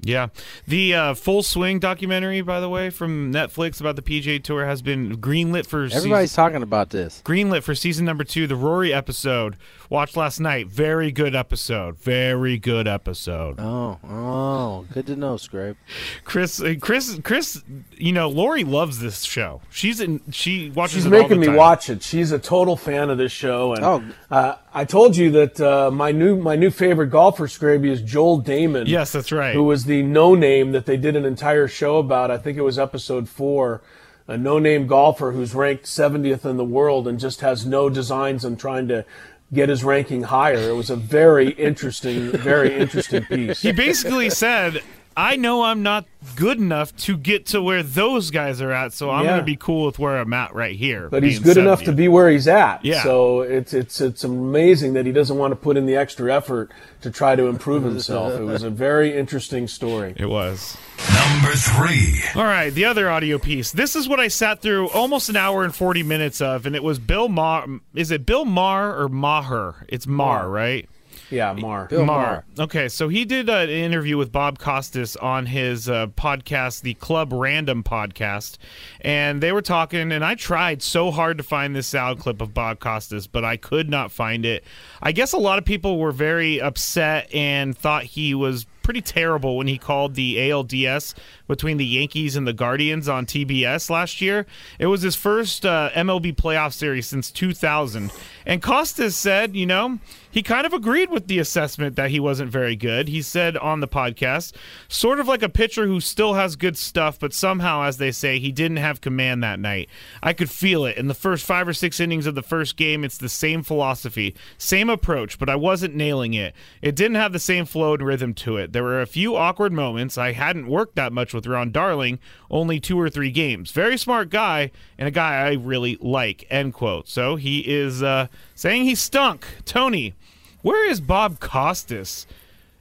Yeah. 0.00 0.28
The 0.66 0.94
uh, 0.94 1.14
Full 1.14 1.42
Swing 1.42 1.78
documentary, 1.78 2.40
by 2.40 2.60
the 2.60 2.68
way, 2.68 2.90
from 2.90 3.32
Netflix 3.32 3.80
about 3.80 3.96
the 3.96 4.02
PGA 4.02 4.42
Tour 4.42 4.64
has 4.64 4.82
been 4.82 5.16
greenlit 5.18 5.66
for 5.66 5.84
Everybody's 5.84 6.30
season, 6.30 6.44
talking 6.44 6.62
about 6.62 6.90
this. 6.90 7.22
Greenlit 7.24 7.62
for 7.62 7.74
season 7.74 8.04
number 8.04 8.24
2, 8.24 8.46
the 8.46 8.56
Rory 8.56 8.92
episode. 8.92 9.56
Watched 9.90 10.16
last 10.18 10.38
night. 10.38 10.66
Very 10.68 11.10
good 11.10 11.34
episode. 11.34 11.96
Very 11.98 12.58
good 12.58 12.86
episode. 12.86 13.58
Oh, 13.58 13.98
oh, 14.06 14.84
good 14.92 15.06
to 15.06 15.16
know, 15.16 15.38
Scrape. 15.38 15.78
Chris 16.24 16.60
uh, 16.60 16.74
Chris 16.78 17.18
Chris, 17.24 17.62
you 17.96 18.12
know, 18.12 18.28
Lori 18.28 18.64
loves 18.64 18.98
this 18.98 19.22
show. 19.22 19.62
She's 19.70 20.00
in 20.02 20.20
she 20.30 20.68
watches 20.68 20.96
She's 20.96 21.06
it 21.06 21.10
making 21.10 21.40
me 21.40 21.46
time. 21.46 21.56
watch 21.56 21.88
it. 21.88 22.02
She's 22.02 22.32
a 22.32 22.38
total 22.38 22.76
fan 22.76 23.08
of 23.08 23.16
this 23.16 23.32
show 23.32 23.72
and 23.72 23.82
oh. 23.84 24.04
Uh, 24.30 24.56
I 24.74 24.84
told 24.84 25.16
you 25.16 25.30
that 25.30 25.60
uh, 25.60 25.90
my 25.90 26.12
new 26.12 26.36
my 26.36 26.54
new 26.54 26.70
favorite 26.70 27.08
golfer, 27.08 27.46
Scraby, 27.46 27.88
is 27.90 28.02
Joel 28.02 28.42
Dahmen. 28.42 28.86
Yes, 28.86 29.10
that's 29.10 29.32
right. 29.32 29.54
Who 29.54 29.64
was 29.64 29.84
the 29.88 30.02
no 30.02 30.36
name 30.36 30.70
that 30.72 30.86
they 30.86 30.96
did 30.96 31.16
an 31.16 31.24
entire 31.24 31.66
show 31.66 31.98
about? 31.98 32.30
I 32.30 32.38
think 32.38 32.56
it 32.56 32.62
was 32.62 32.78
episode 32.78 33.28
four. 33.28 33.82
A 34.28 34.36
no 34.36 34.58
name 34.58 34.86
golfer 34.86 35.32
who's 35.32 35.54
ranked 35.54 35.86
70th 35.86 36.44
in 36.44 36.58
the 36.58 36.64
world 36.64 37.08
and 37.08 37.18
just 37.18 37.40
has 37.40 37.64
no 37.64 37.88
designs 37.88 38.44
on 38.44 38.56
trying 38.56 38.86
to 38.88 39.06
get 39.52 39.70
his 39.70 39.82
ranking 39.82 40.24
higher. 40.24 40.68
It 40.68 40.74
was 40.74 40.90
a 40.90 40.96
very 40.96 41.50
interesting, 41.52 42.30
very 42.32 42.76
interesting 42.76 43.24
piece. 43.24 43.62
He 43.62 43.72
basically 43.72 44.28
said, 44.28 44.82
I 45.20 45.34
know 45.34 45.64
I'm 45.64 45.82
not 45.82 46.04
good 46.36 46.58
enough 46.58 46.94
to 46.98 47.16
get 47.16 47.46
to 47.46 47.60
where 47.60 47.82
those 47.82 48.30
guys 48.30 48.62
are 48.62 48.70
at, 48.70 48.92
so 48.92 49.10
I'm 49.10 49.24
Yeah. 49.24 49.30
going 49.30 49.40
to 49.40 49.44
be 49.44 49.56
cool 49.56 49.86
with 49.86 49.98
where 49.98 50.16
I'm 50.16 50.32
at 50.32 50.54
right 50.54 50.76
here. 50.76 51.08
But 51.10 51.24
he's 51.24 51.40
being 51.40 51.54
good 51.54 51.60
enough 51.60 51.82
to 51.84 51.92
be 51.92 52.06
where 52.06 52.30
he's 52.30 52.46
at. 52.46 52.84
Yeah. 52.84 53.02
So 53.02 53.40
it's 53.40 53.74
it's 53.74 54.00
it's 54.00 54.22
amazing 54.22 54.92
that 54.92 55.06
he 55.06 55.12
doesn't 55.12 55.36
want 55.36 55.50
to 55.50 55.56
put 55.56 55.76
in 55.76 55.86
the 55.86 55.96
extra 55.96 56.32
effort 56.32 56.70
to 57.00 57.10
try 57.10 57.34
to 57.34 57.46
improve 57.46 57.82
himself. 57.92 58.34
It 58.38 58.44
was 58.44 58.62
a 58.62 58.70
very 58.70 59.16
interesting 59.16 59.66
story. 59.66 60.14
It 60.16 60.26
was. 60.26 60.76
Number 61.12 61.54
three. 61.56 62.20
All 62.36 62.44
right, 62.44 62.70
the 62.70 62.84
other 62.84 63.10
audio 63.10 63.38
piece. 63.38 63.72
This 63.72 63.96
is 63.96 64.08
what 64.08 64.20
I 64.20 64.28
sat 64.28 64.60
through 64.62 64.88
almost 64.90 65.28
an 65.28 65.36
hour 65.36 65.64
and 65.64 65.74
40 65.74 66.04
minutes 66.04 66.40
of, 66.40 66.64
and 66.64 66.76
it 66.76 66.82
was 66.84 67.00
Bill 67.00 67.28
Maher. 67.28 67.80
Is 67.94 68.12
it 68.12 68.24
Bill 68.24 68.44
Maher 68.44 68.96
or 68.96 69.08
Maher? 69.08 69.84
It's 69.88 70.06
Maher, 70.06 70.42
Maher. 70.44 70.48
right? 70.48 70.88
Yeah, 71.30 71.52
Mar. 71.52 71.86
Bill 71.86 72.04
Maher. 72.04 72.44
Maher. 72.56 72.64
Okay, 72.66 72.88
so 72.88 73.08
he 73.08 73.24
did 73.24 73.48
an 73.48 73.68
interview 73.68 74.16
with 74.16 74.32
Bob 74.32 74.58
Costas 74.58 75.16
on 75.16 75.46
his 75.46 75.88
uh, 75.88 76.06
podcast, 76.08 76.82
the 76.82 76.94
Club 76.94 77.32
Random 77.32 77.82
podcast, 77.82 78.58
and 79.00 79.42
they 79.42 79.52
were 79.52 79.62
talking. 79.62 80.10
And 80.12 80.24
I 80.24 80.34
tried 80.34 80.82
so 80.82 81.10
hard 81.10 81.38
to 81.38 81.44
find 81.44 81.76
this 81.76 81.86
sound 81.86 82.20
clip 82.20 82.40
of 82.40 82.54
Bob 82.54 82.80
Costas, 82.80 83.26
but 83.26 83.44
I 83.44 83.56
could 83.56 83.88
not 83.90 84.10
find 84.10 84.46
it. 84.46 84.64
I 85.02 85.12
guess 85.12 85.32
a 85.32 85.38
lot 85.38 85.58
of 85.58 85.64
people 85.64 85.98
were 85.98 86.12
very 86.12 86.60
upset 86.60 87.32
and 87.34 87.76
thought 87.76 88.04
he 88.04 88.34
was 88.34 88.66
pretty 88.88 89.02
terrible 89.02 89.58
when 89.58 89.66
he 89.66 89.76
called 89.76 90.14
the 90.14 90.36
ALDS 90.36 91.12
between 91.46 91.76
the 91.76 91.84
Yankees 91.84 92.36
and 92.36 92.46
the 92.46 92.54
Guardians 92.54 93.06
on 93.06 93.26
TBS 93.26 93.90
last 93.90 94.22
year. 94.22 94.46
It 94.78 94.86
was 94.86 95.02
his 95.02 95.14
first 95.14 95.66
uh, 95.66 95.90
MLB 95.94 96.34
playoff 96.34 96.72
series 96.72 97.06
since 97.06 97.30
2000. 97.30 98.10
And 98.46 98.62
Costas 98.62 99.14
said, 99.14 99.54
you 99.54 99.66
know, 99.66 99.98
he 100.30 100.42
kind 100.42 100.66
of 100.66 100.72
agreed 100.72 101.10
with 101.10 101.26
the 101.26 101.38
assessment 101.38 101.96
that 101.96 102.10
he 102.10 102.20
wasn't 102.20 102.50
very 102.50 102.76
good. 102.76 103.08
He 103.08 103.22
said 103.22 103.56
on 103.56 103.80
the 103.80 103.88
podcast, 103.88 104.54
sort 104.88 105.20
of 105.20 105.28
like 105.28 105.42
a 105.42 105.48
pitcher 105.48 105.86
who 105.86 106.00
still 106.00 106.34
has 106.34 106.56
good 106.56 106.76
stuff, 106.76 107.18
but 107.18 107.32
somehow, 107.32 107.82
as 107.82 107.96
they 107.96 108.12
say, 108.12 108.38
he 108.38 108.52
didn't 108.52 108.76
have 108.76 109.00
command 109.00 109.42
that 109.42 109.58
night. 109.58 109.88
I 110.22 110.32
could 110.32 110.50
feel 110.50 110.84
it. 110.84 110.96
In 110.96 111.08
the 111.08 111.14
first 111.14 111.44
five 111.44 111.66
or 111.66 111.72
six 111.72 112.00
innings 112.00 112.26
of 112.26 112.34
the 112.34 112.42
first 112.42 112.76
game, 112.76 113.04
it's 113.04 113.18
the 113.18 113.28
same 113.28 113.62
philosophy, 113.62 114.34
same 114.58 114.90
approach, 114.90 115.38
but 115.38 115.48
I 115.48 115.56
wasn't 115.56 115.94
nailing 115.94 116.34
it. 116.34 116.54
It 116.82 116.94
didn't 116.94 117.16
have 117.16 117.32
the 117.32 117.38
same 117.38 117.64
flow 117.64 117.94
and 117.94 118.02
rhythm 118.02 118.34
to 118.34 118.56
it. 118.56 118.72
There 118.72 118.84
were 118.84 119.00
a 119.00 119.06
few 119.06 119.36
awkward 119.36 119.72
moments. 119.72 120.18
I 120.18 120.32
hadn't 120.32 120.68
worked 120.68 120.96
that 120.96 121.12
much 121.12 121.32
with 121.32 121.46
Ron 121.46 121.72
Darling, 121.72 122.18
only 122.50 122.80
two 122.80 123.00
or 123.00 123.08
three 123.10 123.30
games. 123.30 123.70
Very 123.70 123.96
smart 123.96 124.30
guy 124.30 124.70
and 124.98 125.08
a 125.08 125.12
guy 125.12 125.46
I 125.46 125.52
really 125.54 125.96
like. 126.00 126.46
End 126.50 126.74
quote. 126.74 127.08
So 127.08 127.36
he 127.36 127.60
is 127.60 128.02
uh, 128.02 128.28
saying 128.58 128.82
he 128.84 128.94
stunk. 128.96 129.46
Tony, 129.64 130.14
where 130.62 130.88
is 130.90 131.00
Bob 131.00 131.38
Costas? 131.40 132.26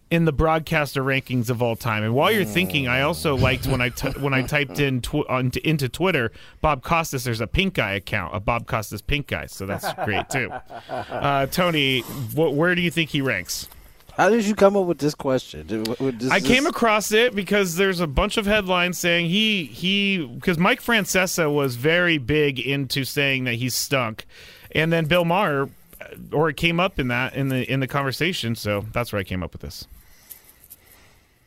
in 0.09 0.23
the 0.23 0.31
broadcaster 0.31 1.03
rankings 1.03 1.49
of 1.49 1.61
all 1.61 1.75
time. 1.75 2.01
And 2.01 2.15
while 2.15 2.31
you're 2.31 2.45
thinking, 2.45 2.87
I 2.87 3.01
also 3.01 3.35
liked 3.35 3.67
when 3.67 3.81
I 3.81 3.89
t- 3.89 4.07
when 4.21 4.33
I 4.33 4.41
typed 4.41 4.79
in 4.79 5.01
tw- 5.01 5.27
on 5.27 5.51
t- 5.51 5.59
into 5.65 5.89
Twitter 5.89 6.31
Bob 6.61 6.81
Costas. 6.81 7.25
There's 7.25 7.41
a 7.41 7.45
pink 7.45 7.73
guy 7.73 7.91
account, 7.91 8.33
a 8.33 8.39
Bob 8.39 8.67
Costas 8.67 9.01
pink 9.01 9.27
guy, 9.27 9.47
so 9.47 9.65
that's 9.65 9.91
great 10.05 10.29
too. 10.29 10.49
Uh, 10.89 11.47
Tony, 11.47 11.99
wh- 11.99 12.55
where 12.55 12.73
do 12.73 12.81
you 12.81 12.89
think 12.89 13.09
he 13.09 13.19
ranks? 13.19 13.67
How 14.15 14.29
did 14.29 14.45
you 14.45 14.55
come 14.55 14.77
up 14.77 14.85
with 14.85 14.99
this 14.99 15.13
question? 15.13 15.67
Did- 15.67 15.85
what- 15.89 15.99
what- 15.99 16.19
this- 16.19 16.31
I 16.31 16.39
came 16.39 16.63
this- 16.63 16.71
across 16.71 17.11
it 17.11 17.35
because 17.35 17.75
there's 17.75 17.99
a 17.99 18.07
bunch 18.07 18.37
of 18.37 18.45
headlines 18.45 18.97
saying 18.97 19.29
he 19.29 19.65
he 19.65 20.25
because 20.25 20.57
Mike 20.57 20.81
Francesa 20.81 21.53
was 21.53 21.75
very 21.75 22.17
big 22.17 22.61
into 22.61 23.03
saying 23.03 23.43
that 23.43 23.55
he 23.55 23.69
stunk, 23.69 24.25
and 24.73 24.91
then 24.91 25.05
Bill 25.05 25.25
Maher, 25.25 25.63
uh, 26.01 26.05
or 26.31 26.49
it 26.49 26.57
came 26.57 26.79
up 26.79 26.99
in 26.99 27.07
that 27.09 27.33
in 27.35 27.49
the 27.49 27.69
in 27.71 27.79
the 27.79 27.87
conversation. 27.87 28.55
So 28.55 28.85
that's 28.91 29.11
where 29.13 29.19
I 29.19 29.23
came 29.23 29.43
up 29.43 29.53
with 29.53 29.61
this. 29.61 29.87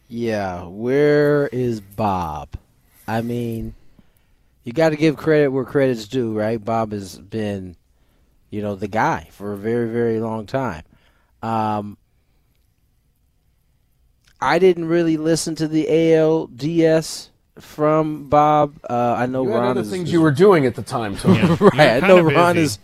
Yeah, 0.09 0.65
where 0.65 1.47
is 1.49 1.81
Bob? 1.81 2.49
I 3.07 3.23
mean, 3.23 3.75
you 4.65 4.73
got 4.73 4.89
to 4.91 4.97
give 4.97 5.17
credit 5.17 5.49
where 5.49 5.65
credit's 5.65 6.09
due, 6.09 6.37
right? 6.37 6.63
Bob 6.65 6.91
has 6.93 7.17
been, 7.19 7.77
you 8.51 8.61
know, 8.61 8.75
the 8.75 8.89
guy 8.89 9.29
for 9.31 9.53
a 9.53 9.57
very, 9.57 9.89
very 9.89 10.19
long 10.19 10.47
time. 10.47 10.83
Um, 11.43 11.97
I 14.41 14.59
didn't 14.59 14.87
really 14.87 15.17
listen 15.17 15.55
to 15.57 15.69
the 15.69 15.87
ALDS 15.87 17.29
from 17.59 18.29
Bob. 18.29 18.75
Uh, 18.89 19.15
I 19.19 19.27
know 19.27 19.43
You 19.45 19.51
had 19.51 19.59
Ron 19.59 19.69
other 19.69 19.81
is, 19.83 19.91
things 19.91 20.09
is- 20.09 20.13
you 20.13 20.21
were 20.23 20.31
doing 20.33 20.67
at 20.67 20.75
the 20.75 20.83
time, 20.83 21.17
Tony. 21.17 21.39
Yeah. 21.39 21.57
right. 21.61 22.03
I 22.03 22.07
know 22.07 22.21
Ron 22.21 22.55
busy. 22.55 22.65
is 22.65 22.79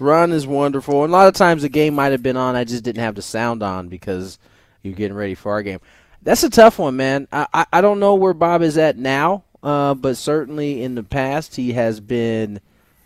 Ron 0.00 0.32
is 0.32 0.46
wonderful, 0.46 1.04
and 1.04 1.12
a 1.12 1.16
lot 1.16 1.28
of 1.28 1.34
times 1.34 1.62
the 1.62 1.68
game 1.68 1.94
might 1.94 2.12
have 2.12 2.22
been 2.22 2.36
on. 2.36 2.56
I 2.56 2.64
just 2.64 2.82
didn't 2.84 3.02
have 3.02 3.14
the 3.14 3.22
sound 3.22 3.62
on 3.62 3.88
because 3.88 4.38
you're 4.82 4.94
getting 4.94 5.16
ready 5.16 5.34
for 5.34 5.52
our 5.52 5.62
game. 5.62 5.80
That's 6.22 6.42
a 6.42 6.50
tough 6.50 6.78
one, 6.78 6.96
man. 6.96 7.28
I 7.32 7.46
I, 7.52 7.66
I 7.74 7.80
don't 7.80 8.00
know 8.00 8.14
where 8.14 8.34
Bob 8.34 8.62
is 8.62 8.76
at 8.78 8.96
now, 8.98 9.44
uh, 9.62 9.94
but 9.94 10.16
certainly 10.16 10.82
in 10.82 10.94
the 10.94 11.02
past 11.02 11.56
he 11.56 11.72
has 11.72 12.00
been 12.00 12.60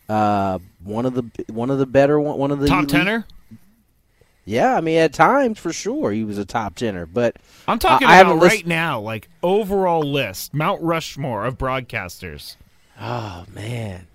uh, 0.08 0.58
one 0.82 1.06
of 1.06 1.14
the 1.14 1.24
one 1.52 1.70
of 1.70 1.78
the 1.78 1.86
better 1.86 2.18
one, 2.20 2.38
one 2.38 2.50
of 2.50 2.58
the 2.60 2.66
Top 2.68 2.80
elite- 2.84 2.90
tenor. 2.90 3.26
Yeah, 4.46 4.76
I 4.76 4.80
mean 4.82 4.98
at 4.98 5.14
times 5.14 5.58
for 5.58 5.72
sure 5.72 6.12
he 6.12 6.22
was 6.22 6.36
a 6.36 6.44
top 6.44 6.74
tenor, 6.74 7.06
but 7.06 7.36
I'm 7.66 7.78
talking 7.78 8.06
I- 8.06 8.16
I 8.16 8.20
about 8.20 8.32
right 8.34 8.40
listened- 8.42 8.66
now, 8.68 9.00
like 9.00 9.28
overall 9.42 10.02
list, 10.02 10.52
Mount 10.52 10.82
Rushmore 10.82 11.46
of 11.46 11.56
broadcasters. 11.56 12.56
oh 13.00 13.44
man, 13.54 14.06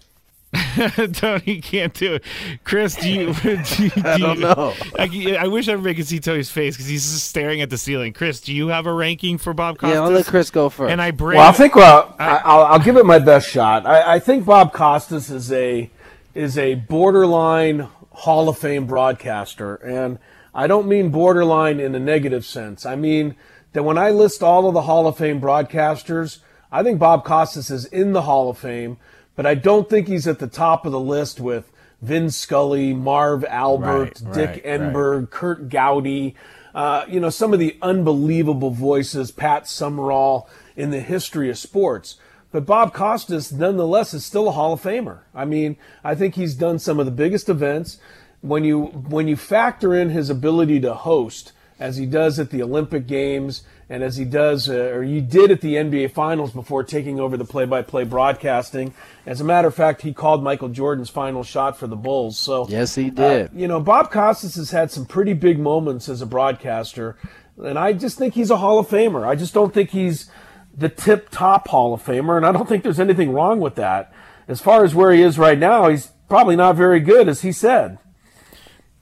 Tony 1.13 1.61
can't 1.61 1.93
do 1.93 2.15
it. 2.15 2.23
Chris, 2.63 2.95
do 2.95 3.09
you? 3.11 3.33
Do 3.43 3.49
you 3.83 3.91
I 4.03 4.17
do 4.17 4.23
don't 4.23 4.35
you- 4.37 4.41
know. 4.41 4.73
I, 4.97 5.37
I 5.41 5.47
wish 5.47 5.67
everybody 5.67 5.95
could 5.95 6.07
see 6.07 6.19
Tony's 6.19 6.49
face 6.49 6.75
because 6.75 6.87
he's 6.87 7.03
just 7.11 7.29
staring 7.29 7.61
at 7.61 7.69
the 7.69 7.77
ceiling. 7.77 8.13
Chris, 8.13 8.41
do 8.41 8.53
you 8.53 8.69
have 8.69 8.87
a 8.87 8.93
ranking 8.93 9.37
for 9.37 9.53
Bob 9.53 9.77
Costas? 9.77 9.95
yeah, 9.95 10.01
I'll 10.01 10.09
let 10.09 10.25
Chris 10.25 10.49
go 10.49 10.69
first. 10.69 10.91
And 10.91 11.01
I 11.01 11.11
bring. 11.11 11.37
Well, 11.37 11.47
I 11.49 11.51
think 11.51 11.75
well, 11.75 12.15
I, 12.17 12.37
I'll, 12.43 12.63
I'll 12.63 12.79
give 12.79 12.97
it 12.97 13.05
my 13.05 13.19
best 13.19 13.47
shot. 13.49 13.85
I, 13.85 14.15
I 14.15 14.19
think 14.19 14.45
Bob 14.45 14.73
Costas 14.73 15.29
is 15.29 15.51
a 15.51 15.89
is 16.33 16.57
a 16.57 16.75
borderline 16.75 17.87
Hall 18.11 18.49
of 18.49 18.57
Fame 18.57 18.85
broadcaster, 18.87 19.75
and 19.75 20.17
I 20.53 20.65
don't 20.67 20.87
mean 20.87 21.09
borderline 21.09 21.79
in 21.79 21.93
a 21.93 21.99
negative 21.99 22.43
sense. 22.45 22.85
I 22.85 22.95
mean 22.95 23.35
that 23.73 23.83
when 23.83 23.97
I 23.99 24.09
list 24.09 24.41
all 24.41 24.67
of 24.67 24.73
the 24.73 24.81
Hall 24.83 25.05
of 25.05 25.17
Fame 25.17 25.39
broadcasters, 25.39 26.39
I 26.71 26.81
think 26.83 26.97
Bob 26.99 27.23
Costas 27.23 27.69
is 27.69 27.85
in 27.85 28.13
the 28.13 28.23
Hall 28.23 28.49
of 28.49 28.57
Fame, 28.57 28.97
but 29.39 29.45
I 29.45 29.55
don't 29.55 29.89
think 29.89 30.09
he's 30.09 30.27
at 30.27 30.39
the 30.39 30.47
top 30.47 30.85
of 30.85 30.91
the 30.91 30.99
list 30.99 31.39
with 31.39 31.71
Vin 32.01 32.29
Scully, 32.29 32.91
Marv 32.93 33.45
Albert, 33.45 34.19
Right, 34.21 34.33
Dick 34.33 34.49
right, 34.49 34.65
Enberg, 34.65 35.29
Curt 35.29 35.69
Gowdy, 35.69 36.35
uh, 36.75 37.05
you 37.07 37.21
know, 37.21 37.29
some 37.29 37.53
of 37.53 37.59
the 37.59 37.77
unbelievable 37.81 38.71
voices, 38.71 39.31
Pat 39.31 39.65
Summerall, 39.65 40.49
in 40.75 40.89
the 40.89 40.99
history 40.99 41.49
of 41.49 41.57
sports. 41.57 42.17
But 42.51 42.65
Bob 42.65 42.93
Costas, 42.93 43.49
nonetheless, 43.49 44.13
is 44.13 44.25
still 44.25 44.49
a 44.49 44.51
Hall 44.51 44.73
of 44.73 44.81
Famer. 44.81 45.19
I 45.33 45.45
mean, 45.45 45.77
I 46.03 46.15
think 46.15 46.35
he's 46.35 46.53
done 46.53 46.77
some 46.77 46.99
of 46.99 47.05
the 47.05 47.11
biggest 47.13 47.47
events. 47.47 47.97
When 48.41 48.65
you 48.65 48.87
when 48.87 49.29
you 49.29 49.37
factor 49.37 49.95
in 49.95 50.09
his 50.09 50.29
ability 50.29 50.81
to 50.81 50.93
host, 50.93 51.53
as 51.79 51.95
he 51.95 52.05
does 52.05 52.39
at 52.39 52.49
the 52.49 52.61
Olympic 52.61 53.07
Games, 53.07 53.63
and 53.89 54.03
as 54.03 54.17
he 54.17 54.25
does, 54.25 54.69
uh, 54.69 54.91
or 54.93 55.03
he 55.03 55.19
did 55.19 55.49
at 55.49 55.61
the 55.61 55.75
NBA 55.75 56.11
Finals 56.11 56.51
before 56.51 56.83
taking 56.83 57.19
over 57.19 57.35
the 57.37 57.45
play-by-play 57.45 58.03
broadcasting. 58.03 58.93
As 59.25 59.41
a 59.41 59.43
matter 59.43 59.67
of 59.67 59.75
fact, 59.75 60.03
he 60.03 60.13
called 60.13 60.43
Michael 60.43 60.69
Jordan's 60.69 61.09
final 61.09 61.43
shot 61.43 61.77
for 61.77 61.87
the 61.87 61.95
Bulls. 61.95 62.37
So 62.37 62.67
yes, 62.69 62.95
he 62.95 63.09
did. 63.09 63.47
uh, 63.47 63.49
you 63.53 63.67
know, 63.67 63.79
Bob 63.79 64.11
Costas 64.11 64.55
has 64.55 64.71
had 64.71 64.91
some 64.91 65.05
pretty 65.05 65.33
big 65.33 65.59
moments 65.59 66.07
as 66.07 66.21
a 66.21 66.25
broadcaster, 66.27 67.17
and 67.57 67.79
I 67.79 67.93
just 67.93 68.17
think 68.17 68.35
he's 68.35 68.51
a 68.51 68.57
Hall 68.57 68.79
of 68.79 68.87
Famer. 68.87 69.27
I 69.27 69.35
just 69.35 69.53
don't 69.53 69.73
think 69.73 69.89
he's 69.89 70.29
the 70.77 70.89
tip 70.89 71.29
top 71.29 71.67
Hall 71.67 71.93
of 71.93 72.03
Famer, 72.03 72.37
and 72.37 72.45
I 72.45 72.51
don't 72.51 72.69
think 72.69 72.83
there's 72.83 72.99
anything 72.99 73.33
wrong 73.33 73.59
with 73.59 73.75
that. 73.75 74.13
As 74.47 74.61
far 74.61 74.83
as 74.83 74.95
where 74.95 75.11
he 75.11 75.21
is 75.21 75.37
right 75.37 75.57
now, 75.57 75.89
he's 75.89 76.11
probably 76.27 76.55
not 76.55 76.75
very 76.75 76.99
good, 76.99 77.27
as 77.27 77.41
he 77.41 77.51
said. 77.51 77.97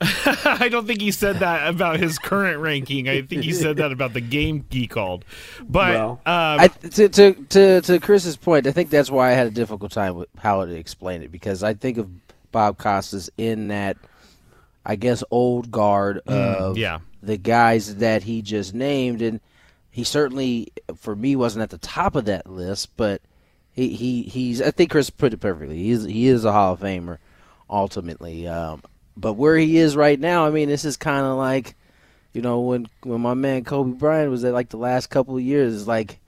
I 0.00 0.68
don't 0.70 0.86
think 0.86 1.00
he 1.00 1.10
said 1.10 1.40
that 1.40 1.68
about 1.68 1.98
his 1.98 2.18
current 2.18 2.60
ranking. 2.60 3.08
I 3.08 3.22
think 3.22 3.42
he 3.42 3.52
said 3.52 3.78
that 3.78 3.90
about 3.90 4.12
the 4.14 4.20
game 4.20 4.64
he 4.70 4.86
called. 4.86 5.24
But 5.60 5.94
Well, 5.94 6.10
um, 6.24 6.60
I, 6.60 6.68
to, 6.68 7.08
to 7.08 7.32
to 7.34 7.80
to 7.80 7.98
Chris's 7.98 8.36
point, 8.36 8.66
I 8.66 8.70
think 8.72 8.90
that's 8.90 9.10
why 9.10 9.30
I 9.30 9.32
had 9.32 9.48
a 9.48 9.50
difficult 9.50 9.90
time 9.92 10.14
with 10.14 10.28
how 10.38 10.64
to 10.64 10.72
explain 10.72 11.22
it 11.22 11.32
because 11.32 11.62
I 11.64 11.74
think 11.74 11.98
of 11.98 12.08
Bob 12.52 12.78
Costas 12.78 13.28
in 13.36 13.68
that, 13.68 13.96
I 14.86 14.94
guess, 14.96 15.24
old 15.30 15.70
guard 15.70 16.18
of 16.26 16.76
Mm, 16.76 16.78
yeah. 16.78 16.98
the 17.22 17.36
guys 17.36 17.96
that 17.96 18.22
he 18.22 18.40
just 18.40 18.74
named, 18.74 19.20
and 19.20 19.40
he 19.90 20.04
certainly, 20.04 20.68
for 20.96 21.16
me, 21.16 21.34
wasn't 21.34 21.62
at 21.64 21.70
the 21.70 21.78
top 21.78 22.14
of 22.14 22.26
that 22.26 22.48
list, 22.48 22.96
but 22.96 23.20
he, 23.72 23.88
he 23.94 24.22
he's. 24.22 24.62
I 24.62 24.70
think 24.70 24.90
Chris 24.92 25.10
put 25.10 25.32
it 25.32 25.40
perfectly. 25.40 25.76
He 25.78 25.90
is 25.90 26.04
he 26.04 26.28
is 26.28 26.44
a 26.44 26.52
Hall 26.52 26.74
of 26.74 26.80
Famer, 26.80 27.18
ultimately. 27.68 28.46
Um, 28.46 28.82
but 29.20 29.34
where 29.34 29.56
he 29.56 29.78
is 29.78 29.96
right 29.96 30.18
now, 30.18 30.46
I 30.46 30.50
mean, 30.50 30.68
this 30.68 30.84
is 30.84 30.96
kind 30.96 31.26
of 31.26 31.36
like, 31.36 31.74
you 32.32 32.42
know, 32.42 32.60
when 32.60 32.86
when 33.02 33.20
my 33.20 33.34
man 33.34 33.64
Kobe 33.64 33.92
Bryant 33.92 34.30
was 34.30 34.44
at 34.44 34.52
like 34.52 34.68
the 34.70 34.76
last 34.76 35.08
couple 35.08 35.36
of 35.36 35.42
years, 35.42 35.86
like. 35.86 36.20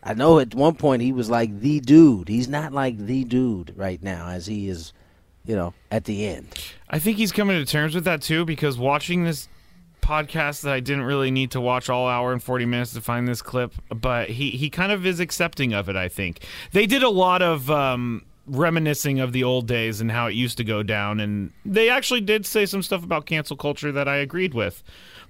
I 0.00 0.14
know 0.14 0.38
at 0.38 0.54
one 0.54 0.76
point 0.76 1.02
he 1.02 1.12
was 1.12 1.28
like 1.28 1.58
the 1.58 1.80
dude. 1.80 2.28
He's 2.28 2.48
not 2.48 2.72
like 2.72 2.96
the 2.96 3.24
dude 3.24 3.74
right 3.76 4.00
now 4.00 4.28
as 4.28 4.46
he 4.46 4.68
is, 4.68 4.92
you 5.44 5.56
know, 5.56 5.74
at 5.90 6.04
the 6.04 6.24
end. 6.24 6.46
I 6.88 7.00
think 7.00 7.18
he's 7.18 7.32
coming 7.32 7.58
to 7.58 7.70
terms 7.70 7.96
with 7.96 8.04
that 8.04 8.22
too 8.22 8.44
because 8.44 8.78
watching 8.78 9.24
this 9.24 9.48
podcast 10.08 10.62
that 10.62 10.72
I 10.72 10.80
didn't 10.80 11.02
really 11.02 11.30
need 11.30 11.50
to 11.50 11.60
watch 11.60 11.90
all 11.90 12.08
hour 12.08 12.32
and 12.32 12.42
40 12.42 12.64
minutes 12.64 12.94
to 12.94 13.00
find 13.02 13.28
this 13.28 13.42
clip, 13.42 13.74
but 13.90 14.30
he, 14.30 14.50
he 14.50 14.70
kind 14.70 14.90
of 14.90 15.04
is 15.04 15.20
accepting 15.20 15.74
of 15.74 15.88
it, 15.88 15.96
I 15.96 16.08
think. 16.08 16.42
They 16.72 16.86
did 16.86 17.02
a 17.02 17.10
lot 17.10 17.42
of 17.42 17.70
um, 17.70 18.24
reminiscing 18.48 19.20
of 19.20 19.32
the 19.32 19.44
old 19.44 19.66
days 19.66 20.00
and 20.00 20.10
how 20.10 20.26
it 20.26 20.34
used 20.34 20.56
to 20.58 20.64
go 20.64 20.82
down, 20.82 21.20
and 21.20 21.52
they 21.64 21.88
actually 21.88 22.20
did 22.20 22.46
say 22.46 22.66
some 22.66 22.82
stuff 22.82 23.04
about 23.04 23.26
cancel 23.26 23.56
culture 23.56 23.92
that 23.92 24.08
I 24.08 24.16
agreed 24.16 24.54
with. 24.54 24.82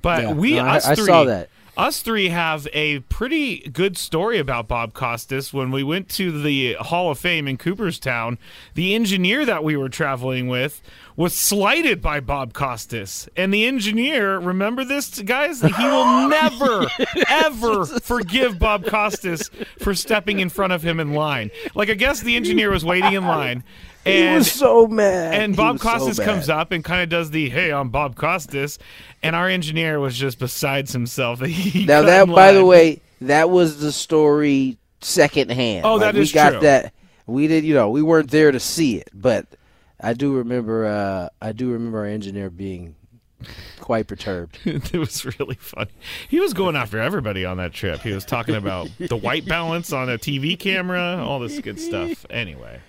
But 0.02 0.22
Yeah. 0.22 0.32
we, 0.32 0.54
No, 0.54 0.64
I- 0.64 0.76
us 0.76 0.86
I 0.86 0.94
three, 0.94 1.06
saw 1.06 1.24
that. 1.24 1.50
Us 1.78 2.02
three 2.02 2.28
have 2.28 2.66
a 2.72 2.98
pretty 3.00 3.60
good 3.70 3.96
story 3.96 4.38
about 4.38 4.66
Bob 4.66 4.94
Costas. 4.94 5.52
When 5.52 5.70
we 5.70 5.84
went 5.84 6.08
to 6.10 6.42
the 6.42 6.74
Hall 6.74 7.12
of 7.12 7.18
Fame 7.18 7.46
in 7.46 7.56
Cooperstown, 7.56 8.36
the 8.74 8.96
engineer 8.96 9.46
that 9.46 9.62
we 9.62 9.76
were 9.76 9.88
traveling 9.88 10.48
with 10.48 10.82
was 11.14 11.34
slighted 11.34 12.02
by 12.02 12.18
Bob 12.18 12.52
Costas. 12.52 13.28
And 13.36 13.54
the 13.54 13.64
engineer, 13.64 14.38
remember 14.38 14.84
this, 14.84 15.20
guys? 15.22 15.60
He 15.60 15.84
will 15.84 16.28
never, 16.28 16.86
ever 17.28 17.84
forgive 17.84 18.58
Bob 18.58 18.84
Costas 18.84 19.48
for 19.78 19.94
stepping 19.94 20.40
in 20.40 20.48
front 20.48 20.72
of 20.72 20.82
him 20.82 20.98
in 20.98 21.14
line. 21.14 21.52
Like, 21.76 21.90
I 21.90 21.94
guess 21.94 22.20
the 22.20 22.34
engineer 22.34 22.70
was 22.70 22.84
waiting 22.84 23.12
in 23.12 23.24
line. 23.24 23.62
He 24.08 24.34
was 24.34 24.50
so 24.50 24.86
mad. 24.86 25.34
and 25.34 25.56
Bob 25.56 25.74
was 25.74 25.82
so 25.82 25.88
Costas 25.88 26.18
comes 26.18 26.48
up 26.48 26.72
and 26.72 26.84
kind 26.84 27.02
of 27.02 27.08
does 27.08 27.30
the 27.30 27.48
hey, 27.50 27.72
I'm 27.72 27.90
Bob 27.90 28.16
Costas, 28.16 28.78
and 29.22 29.34
our 29.36 29.48
engineer 29.48 30.00
was 30.00 30.16
just 30.16 30.38
besides 30.38 30.92
himself. 30.92 31.40
Now 31.74 32.02
that, 32.02 32.28
by 32.28 32.52
the 32.52 32.64
way, 32.64 33.00
that 33.20 33.50
was 33.50 33.80
the 33.80 33.92
story 33.92 34.78
secondhand. 35.00 35.84
Oh, 35.84 35.94
like, 35.94 36.00
that 36.00 36.14
we 36.14 36.20
is 36.20 36.32
got 36.32 36.50
true. 36.50 36.60
that. 36.60 36.92
We 37.26 37.46
did, 37.46 37.64
you 37.64 37.74
know, 37.74 37.90
we 37.90 38.02
weren't 38.02 38.30
there 38.30 38.50
to 38.50 38.60
see 38.60 38.96
it, 38.96 39.10
but 39.12 39.46
I 40.00 40.14
do 40.14 40.36
remember. 40.36 40.86
Uh, 40.86 41.28
I 41.42 41.52
do 41.52 41.70
remember 41.70 41.98
our 41.98 42.06
engineer 42.06 42.50
being 42.50 42.94
quite 43.80 44.06
perturbed. 44.06 44.58
it 44.64 44.94
was 44.94 45.24
really 45.38 45.56
funny. 45.56 45.90
He 46.28 46.40
was 46.40 46.54
going 46.54 46.76
after 46.76 46.98
everybody 47.00 47.44
on 47.44 47.56
that 47.58 47.72
trip. 47.72 48.00
He 48.00 48.12
was 48.12 48.24
talking 48.24 48.54
about 48.54 48.88
the 48.98 49.16
white 49.16 49.46
balance 49.46 49.92
on 49.92 50.08
a 50.08 50.18
TV 50.18 50.58
camera, 50.58 51.22
all 51.24 51.38
this 51.38 51.58
good 51.60 51.78
stuff. 51.80 52.26
Anyway. 52.30 52.80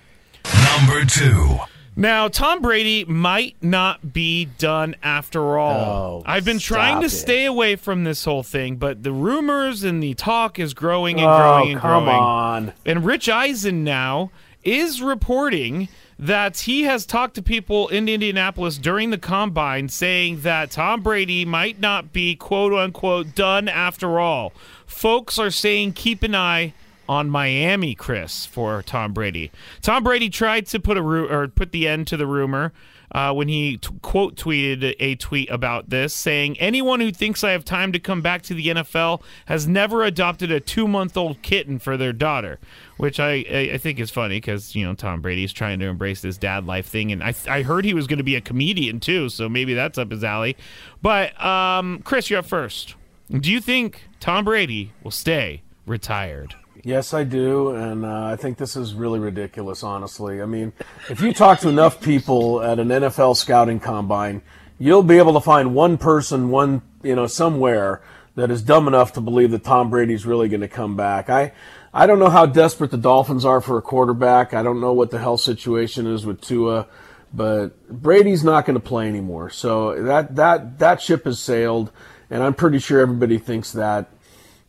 Number 0.78 1.06
two. 1.06 1.58
Now, 1.96 2.30
Tom 2.30 2.62
Brady 2.62 3.04
might 3.04 3.58
not 3.62 4.14
be 4.14 4.46
done 4.46 4.96
after 5.04 5.58
all. 5.58 6.22
Oh, 6.22 6.24
I've 6.26 6.46
been 6.46 6.60
trying 6.60 7.02
to 7.02 7.08
it. 7.08 7.10
stay 7.10 7.44
away 7.46 7.76
from 7.76 8.06
this 8.06 8.24
whole 8.24 8.44
thing, 8.44 8.78
but 8.78 9.04
the 9.04 9.12
rumors 9.12 9.84
and 9.84 10.02
the 10.02 10.14
talk 10.14 10.60
is 10.60 10.74
growing 10.74 11.20
and 11.20 11.28
Oh, 11.30 11.38
growing 11.38 11.72
and 11.74 11.82
come 11.82 12.04
growing. 12.06 12.20
on. 12.20 12.74
And 12.86 13.04
Rich 13.04 13.28
Eisen 13.28 13.84
now 13.84 14.32
is 14.64 15.02
reporting 15.02 15.90
that 16.18 16.60
he 16.60 16.84
has 16.84 17.06
talked 17.06 17.36
to 17.36 17.42
people 17.42 17.90
in 17.90 18.08
Indianapolis 18.08 18.78
during 18.78 19.10
the 19.10 19.18
combine 19.18 19.90
saying 19.90 20.42
that 20.42 20.72
Tom 20.72 21.02
Brady 21.02 21.44
might 21.44 21.80
not 21.82 22.14
be 22.14 22.36
quote 22.36 22.74
unquote 22.74 23.36
done 23.36 23.68
after 23.68 24.20
all. 24.20 24.54
Folks 24.86 25.38
are 25.38 25.52
saying 25.52 25.94
keep 25.94 26.24
an 26.24 26.36
eye 26.36 26.74
on 27.10 27.28
Miami, 27.28 27.96
Chris, 27.96 28.46
for 28.46 28.84
Tom 28.84 29.14
Brady. 29.14 29.52
Tom 29.82 30.04
Brady 30.04 30.30
tried 30.30 30.68
to 30.68 30.80
put 30.80 30.96
a 30.96 31.02
ru- 31.02 31.28
or 31.28 31.48
put 31.48 31.72
the 31.72 31.88
end 31.88 32.06
to 32.08 32.18
the 32.18 32.28
rumor 32.28 32.72
uh, 33.12 33.34
when 33.34 33.48
he 33.48 33.78
t- 33.78 33.90
quote 34.04 34.36
tweeted 34.36 34.96
a 35.00 35.16
tweet 35.16 35.50
about 35.50 35.90
this, 35.90 36.14
saying, 36.14 36.60
"Anyone 36.60 37.00
who 37.00 37.12
thinks 37.12 37.44
I 37.44 37.50
have 37.52 37.66
time 37.66 37.92
to 37.94 38.00
come 38.00 38.22
back 38.22 38.44
to 38.44 38.54
the 38.54 38.68
NFL 38.68 39.24
has 39.46 39.68
never 39.68 40.04
adopted 40.04 40.52
a 40.52 40.60
two-month-old 40.60 41.42
kitten 41.42 41.80
for 41.80 41.98
their 41.98 42.14
daughter," 42.14 42.60
which 42.98 43.20
I 43.20 43.44
I, 43.52 43.70
I 43.74 43.78
think 43.80 44.00
is 44.00 44.12
funny 44.12 44.38
because 44.38 44.76
you 44.76 44.86
know 44.86 44.94
Tom 44.94 45.20
Brady's 45.20 45.52
trying 45.52 45.80
to 45.80 45.88
embrace 45.88 46.22
this 46.22 46.38
dad 46.38 46.68
life 46.68 46.86
thing, 46.86 47.12
and 47.12 47.24
I 47.24 47.34
I 47.48 47.64
heard 47.64 47.86
he 47.86 47.96
was 47.96 48.06
going 48.06 48.20
to 48.20 48.24
be 48.24 48.36
a 48.36 48.42
comedian 48.42 49.00
too, 49.00 49.30
so 49.30 49.50
maybe 49.50 49.74
that's 49.74 49.98
up 49.98 50.12
his 50.12 50.24
alley. 50.24 50.56
But 51.02 51.44
um, 51.44 52.04
Chris, 52.04 52.30
you're 52.30 52.40
up 52.40 52.46
first. 52.46 52.94
Do 53.32 53.52
you 53.52 53.62
think 53.62 54.04
Tom 54.20 54.46
Brady 54.46 54.94
will 55.04 55.10
stay 55.10 55.64
retired? 55.88 56.54
Yes, 56.84 57.14
I 57.14 57.26
do, 57.26 57.72
and 57.72 58.06
uh, 58.06 58.26
I 58.26 58.38
think 58.38 58.58
this 58.58 58.78
is 58.78 58.94
really 58.94 59.20
ridiculous. 59.20 59.84
Honestly, 59.84 60.42
I 60.42 60.46
mean, 60.46 60.72
if 61.10 61.20
you 61.20 61.34
talk 61.34 61.60
to 61.60 61.70
enough 61.70 62.02
people 62.02 62.62
at 62.62 62.80
an 62.80 62.88
NFL 62.88 63.36
scouting 63.36 63.82
combine, 63.82 64.42
you'll 64.78 65.04
be 65.04 65.18
able 65.18 65.34
to 65.34 65.42
find 65.42 65.76
one 65.76 65.98
person, 65.98 66.50
one 66.50 66.82
you 67.04 67.16
know, 67.16 67.28
somewhere 67.28 68.02
that 68.36 68.50
is 68.50 68.62
dumb 68.62 68.88
enough 68.88 69.12
to 69.14 69.22
believe 69.22 69.52
that 69.52 69.66
Tom 69.66 69.90
Brady's 69.90 70.26
really 70.26 70.48
going 70.48 70.62
to 70.62 70.70
come 70.70 70.96
back. 70.96 71.30
I, 71.30 71.52
I 71.94 72.08
don't 72.08 72.20
know 72.20 72.30
how 72.30 72.46
desperate 72.46 72.92
the 72.92 72.98
Dolphins 72.98 73.44
are 73.44 73.60
for 73.60 73.78
a 73.78 73.82
quarterback. 73.82 74.54
I 74.54 74.64
don't 74.64 74.80
know 74.80 74.94
what 74.94 75.12
the 75.12 75.20
health 75.20 75.42
situation 75.42 76.08
is 76.08 76.26
with 76.26 76.40
Tua, 76.40 76.88
but 77.34 77.70
Brady's 77.90 78.44
not 78.44 78.66
going 78.66 78.80
to 78.80 78.86
play 78.86 79.10
anymore. 79.10 79.50
So 79.50 80.02
that 80.04 80.38
that 80.38 80.80
that 80.80 81.02
ship 81.02 81.26
has 81.26 81.40
sailed, 81.40 81.92
and 82.30 82.42
I'm 82.42 82.54
pretty 82.54 82.80
sure 82.80 83.02
everybody 83.02 83.38
thinks 83.38 83.74
that, 83.74 84.10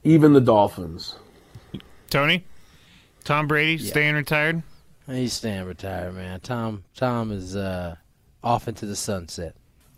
even 0.02 0.33
the 0.33 0.40
Dolphins. 0.40 1.14
Tony, 2.11 2.45
Tom 3.25 3.47
Brady 3.47 3.79
staying 3.79 4.17
retired? 4.17 4.62
He's 5.07 5.33
staying 5.33 5.64
retired, 5.64 6.14
man. 6.14 6.40
Tom 6.40 6.85
Tom 6.95 7.33
is 7.33 7.57
uh, 7.57 7.97
off 8.43 8.69
into 8.69 8.87
the 8.87 8.97
sunset. 8.97 9.55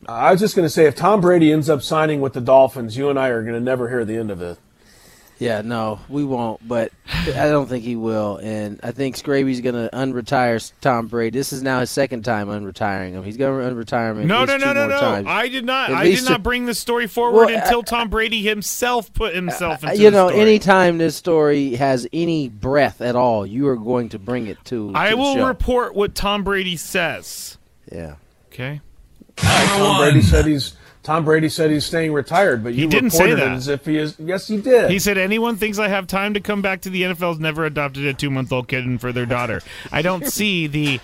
I 0.06 0.32
was 0.32 0.40
just 0.40 0.56
going 0.56 0.66
to 0.66 0.70
say, 0.70 0.86
if 0.86 0.96
Tom 0.96 1.20
Brady 1.20 1.52
ends 1.52 1.70
up 1.70 1.82
signing 1.82 2.20
with 2.20 2.32
the 2.32 2.40
Dolphins, 2.40 2.96
you 2.96 3.08
and 3.08 3.18
I 3.18 3.28
are 3.28 3.42
going 3.42 3.54
to 3.54 3.60
never 3.60 3.88
hear 3.88 4.04
the 4.04 4.16
end 4.16 4.30
of 4.30 4.42
it. 4.42 4.58
Yeah, 5.42 5.62
no, 5.62 5.98
we 6.08 6.24
won't. 6.24 6.66
But 6.66 6.92
I 7.26 7.48
don't 7.48 7.68
think 7.68 7.84
he 7.84 7.96
will. 7.96 8.36
And 8.42 8.78
I 8.82 8.92
think 8.92 9.16
Scraby's 9.16 9.60
going 9.60 9.74
to 9.74 9.90
unretire 9.92 10.72
Tom 10.80 11.08
Brady. 11.08 11.36
This 11.38 11.52
is 11.52 11.62
now 11.62 11.80
his 11.80 11.90
second 11.90 12.24
time 12.24 12.48
unretiring 12.48 13.12
him. 13.12 13.24
He's 13.24 13.36
going 13.36 13.60
to 13.60 13.74
unretire 13.74 14.12
him. 14.12 14.20
at 14.20 14.26
No, 14.26 14.40
least 14.40 14.48
no, 14.48 14.56
no, 14.58 14.66
two 14.72 14.74
no, 14.74 14.86
no. 14.88 15.00
times. 15.00 15.26
I 15.28 15.48
did 15.48 15.64
not. 15.64 15.90
At 15.90 15.96
I 15.96 16.04
did 16.04 16.24
not 16.24 16.42
bring 16.42 16.66
the 16.66 16.74
story 16.74 17.06
forward 17.06 17.46
Well, 17.46 17.48
until 17.62 17.80
I- 17.80 17.82
Tom 17.82 18.08
Brady 18.08 18.42
himself 18.42 19.12
put 19.12 19.34
himself 19.34 19.82
into 19.82 19.96
you 19.96 20.10
know, 20.10 20.28
story. 20.28 20.40
anytime 20.42 20.98
this 20.98 21.16
story 21.16 21.74
has 21.74 22.06
any 22.12 22.48
breath 22.48 23.00
at 23.00 23.16
all, 23.16 23.46
you 23.46 23.66
are 23.68 23.76
going 23.76 24.10
to 24.10 24.18
bring 24.18 24.46
it 24.46 24.64
to. 24.66 24.92
I 24.94 25.10
to 25.10 25.16
the 25.16 25.22
will 25.22 25.34
show. 25.34 25.46
report 25.48 25.94
what 25.94 26.14
Tom 26.14 26.44
Brady 26.44 26.76
says. 26.76 27.58
Yeah. 27.90 28.14
Okay. 28.52 28.80
Number 29.42 29.66
Tom 29.66 29.98
Brady 30.02 30.18
one. 30.18 30.22
said 30.22 30.46
he's 30.46 30.74
Tom 31.02 31.24
Brady 31.24 31.48
said 31.48 31.70
he's 31.70 31.84
staying 31.84 32.12
retired, 32.12 32.62
but 32.62 32.74
you 32.74 32.82
He 32.82 32.86
didn't 32.86 33.10
say 33.10 33.24
reported 33.24 33.40
that. 33.44 33.52
it 33.52 33.56
as 33.56 33.68
if 33.68 33.84
he 33.84 33.98
is. 33.98 34.14
Yes, 34.20 34.46
he 34.46 34.58
did. 34.58 34.90
He 34.90 34.98
said 35.00 35.18
anyone 35.18 35.56
thinks 35.56 35.78
I 35.78 35.88
have 35.88 36.06
time 36.06 36.34
to 36.34 36.40
come 36.40 36.62
back 36.62 36.82
to 36.82 36.90
the 36.90 37.02
NFL 37.02 37.30
has 37.30 37.38
never 37.40 37.64
adopted 37.64 38.06
a 38.06 38.14
two 38.14 38.30
month 38.30 38.52
old 38.52 38.68
kitten 38.68 38.98
for 38.98 39.12
their 39.12 39.26
daughter. 39.26 39.62
I 39.90 40.02
don't 40.02 40.26
see 40.32 40.66
the 40.68 41.00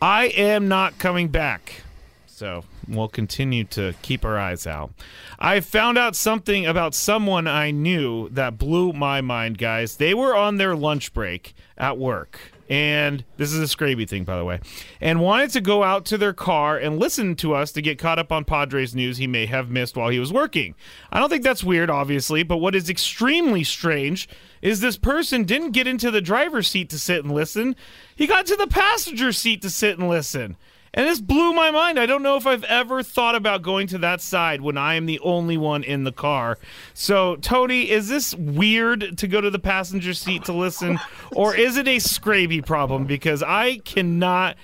I 0.00 0.26
am 0.26 0.68
not 0.68 0.98
coming 0.98 1.28
back. 1.28 1.82
So 2.26 2.64
we'll 2.88 3.08
continue 3.08 3.64
to 3.64 3.94
keep 4.02 4.24
our 4.24 4.38
eyes 4.38 4.66
out. 4.66 4.92
I 5.38 5.60
found 5.60 5.98
out 5.98 6.16
something 6.16 6.64
about 6.64 6.94
someone 6.94 7.46
I 7.46 7.70
knew 7.70 8.28
that 8.30 8.56
blew 8.56 8.92
my 8.94 9.20
mind, 9.20 9.58
guys. 9.58 9.96
They 9.96 10.14
were 10.14 10.34
on 10.34 10.56
their 10.56 10.74
lunch 10.74 11.12
break 11.12 11.54
at 11.76 11.98
work. 11.98 12.38
And 12.70 13.24
this 13.36 13.52
is 13.52 13.58
a 13.58 13.76
Scraby 13.76 14.08
thing, 14.08 14.22
by 14.22 14.36
the 14.36 14.44
way, 14.44 14.60
and 15.00 15.20
wanted 15.20 15.50
to 15.50 15.60
go 15.60 15.82
out 15.82 16.04
to 16.06 16.16
their 16.16 16.32
car 16.32 16.78
and 16.78 17.00
listen 17.00 17.34
to 17.36 17.52
us 17.52 17.72
to 17.72 17.82
get 17.82 17.98
caught 17.98 18.20
up 18.20 18.30
on 18.30 18.44
Padres 18.44 18.94
news 18.94 19.16
he 19.16 19.26
may 19.26 19.46
have 19.46 19.70
missed 19.70 19.96
while 19.96 20.08
he 20.08 20.20
was 20.20 20.32
working. 20.32 20.76
I 21.10 21.18
don't 21.18 21.28
think 21.28 21.42
that's 21.42 21.64
weird, 21.64 21.90
obviously, 21.90 22.44
but 22.44 22.58
what 22.58 22.76
is 22.76 22.88
extremely 22.88 23.64
strange 23.64 24.28
is 24.62 24.78
this 24.78 24.96
person 24.96 25.42
didn't 25.42 25.72
get 25.72 25.88
into 25.88 26.12
the 26.12 26.20
driver's 26.20 26.68
seat 26.68 26.88
to 26.90 26.98
sit 26.98 27.24
and 27.24 27.34
listen. 27.34 27.74
He 28.14 28.28
got 28.28 28.46
to 28.46 28.54
the 28.54 28.68
passenger 28.68 29.32
seat 29.32 29.62
to 29.62 29.70
sit 29.70 29.98
and 29.98 30.08
listen. 30.08 30.56
And 30.92 31.06
this 31.06 31.20
blew 31.20 31.52
my 31.52 31.70
mind. 31.70 31.98
I 32.00 32.06
don't 32.06 32.22
know 32.22 32.36
if 32.36 32.46
I've 32.46 32.64
ever 32.64 33.02
thought 33.02 33.36
about 33.36 33.62
going 33.62 33.86
to 33.88 33.98
that 33.98 34.20
side 34.20 34.60
when 34.60 34.76
I 34.76 34.94
am 34.94 35.06
the 35.06 35.20
only 35.20 35.56
one 35.56 35.84
in 35.84 36.04
the 36.04 36.12
car. 36.12 36.58
So, 36.94 37.36
Tony, 37.36 37.88
is 37.88 38.08
this 38.08 38.34
weird 38.34 39.16
to 39.18 39.28
go 39.28 39.40
to 39.40 39.50
the 39.50 39.58
passenger 39.58 40.14
seat 40.14 40.44
to 40.46 40.52
listen, 40.52 40.98
or 41.32 41.54
is 41.54 41.76
it 41.76 41.86
a 41.86 41.96
Scraby 41.96 42.64
problem? 42.64 43.04
Because 43.04 43.42
I 43.42 43.78
cannot 43.78 44.56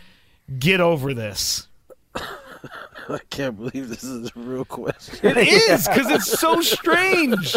get 0.59 0.81
over 0.81 1.15
this. 1.15 1.69
I 3.09 3.19
can't 3.31 3.57
believe 3.57 3.89
this 3.89 4.05
is 4.05 4.31
a 4.35 4.39
real 4.39 4.65
question. 4.65 5.19
It 5.23 5.37
is 5.71 5.87
because 5.87 6.11
it's 6.11 6.39
so 6.39 6.61
strange. 6.61 7.57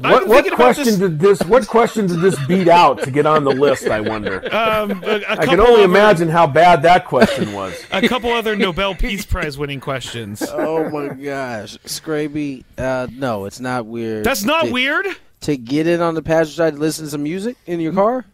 What 0.00 0.28
what 0.28 0.50
question 0.52 0.84
this, 0.84 0.96
did 0.96 1.20
this? 1.20 1.42
What 1.42 1.66
question 1.66 2.06
did 2.06 2.20
this 2.20 2.38
beat 2.46 2.68
out 2.68 3.02
to 3.02 3.10
get 3.10 3.26
on 3.26 3.44
the 3.44 3.50
list? 3.50 3.86
I 3.88 4.00
wonder. 4.00 4.36
um, 4.54 5.02
a, 5.04 5.20
a 5.20 5.30
I 5.30 5.46
can 5.46 5.60
only 5.60 5.74
other- 5.74 5.84
imagine 5.84 6.28
how 6.28 6.46
bad 6.46 6.82
that 6.82 7.06
question 7.06 7.52
was. 7.52 7.74
a 7.90 8.06
couple 8.06 8.30
other 8.30 8.56
Nobel 8.56 8.94
Peace 8.94 9.24
Prize 9.24 9.58
winning 9.58 9.80
questions. 9.80 10.42
oh 10.42 10.88
my 10.90 11.08
gosh, 11.14 11.76
Scraby. 11.78 12.64
Uh, 12.78 13.06
no, 13.12 13.46
it's 13.46 13.60
not 13.60 13.86
weird. 13.86 14.24
That's 14.24 14.44
not 14.44 14.66
to, 14.66 14.72
weird. 14.72 15.06
to 15.42 15.56
get 15.56 15.86
in 15.86 16.00
on 16.00 16.14
the 16.14 16.22
passenger 16.22 16.56
side 16.56 16.74
to 16.74 16.78
listen 16.78 17.06
to 17.06 17.10
some 17.10 17.22
music 17.22 17.56
in 17.66 17.80
your 17.80 17.92
car. 17.92 18.24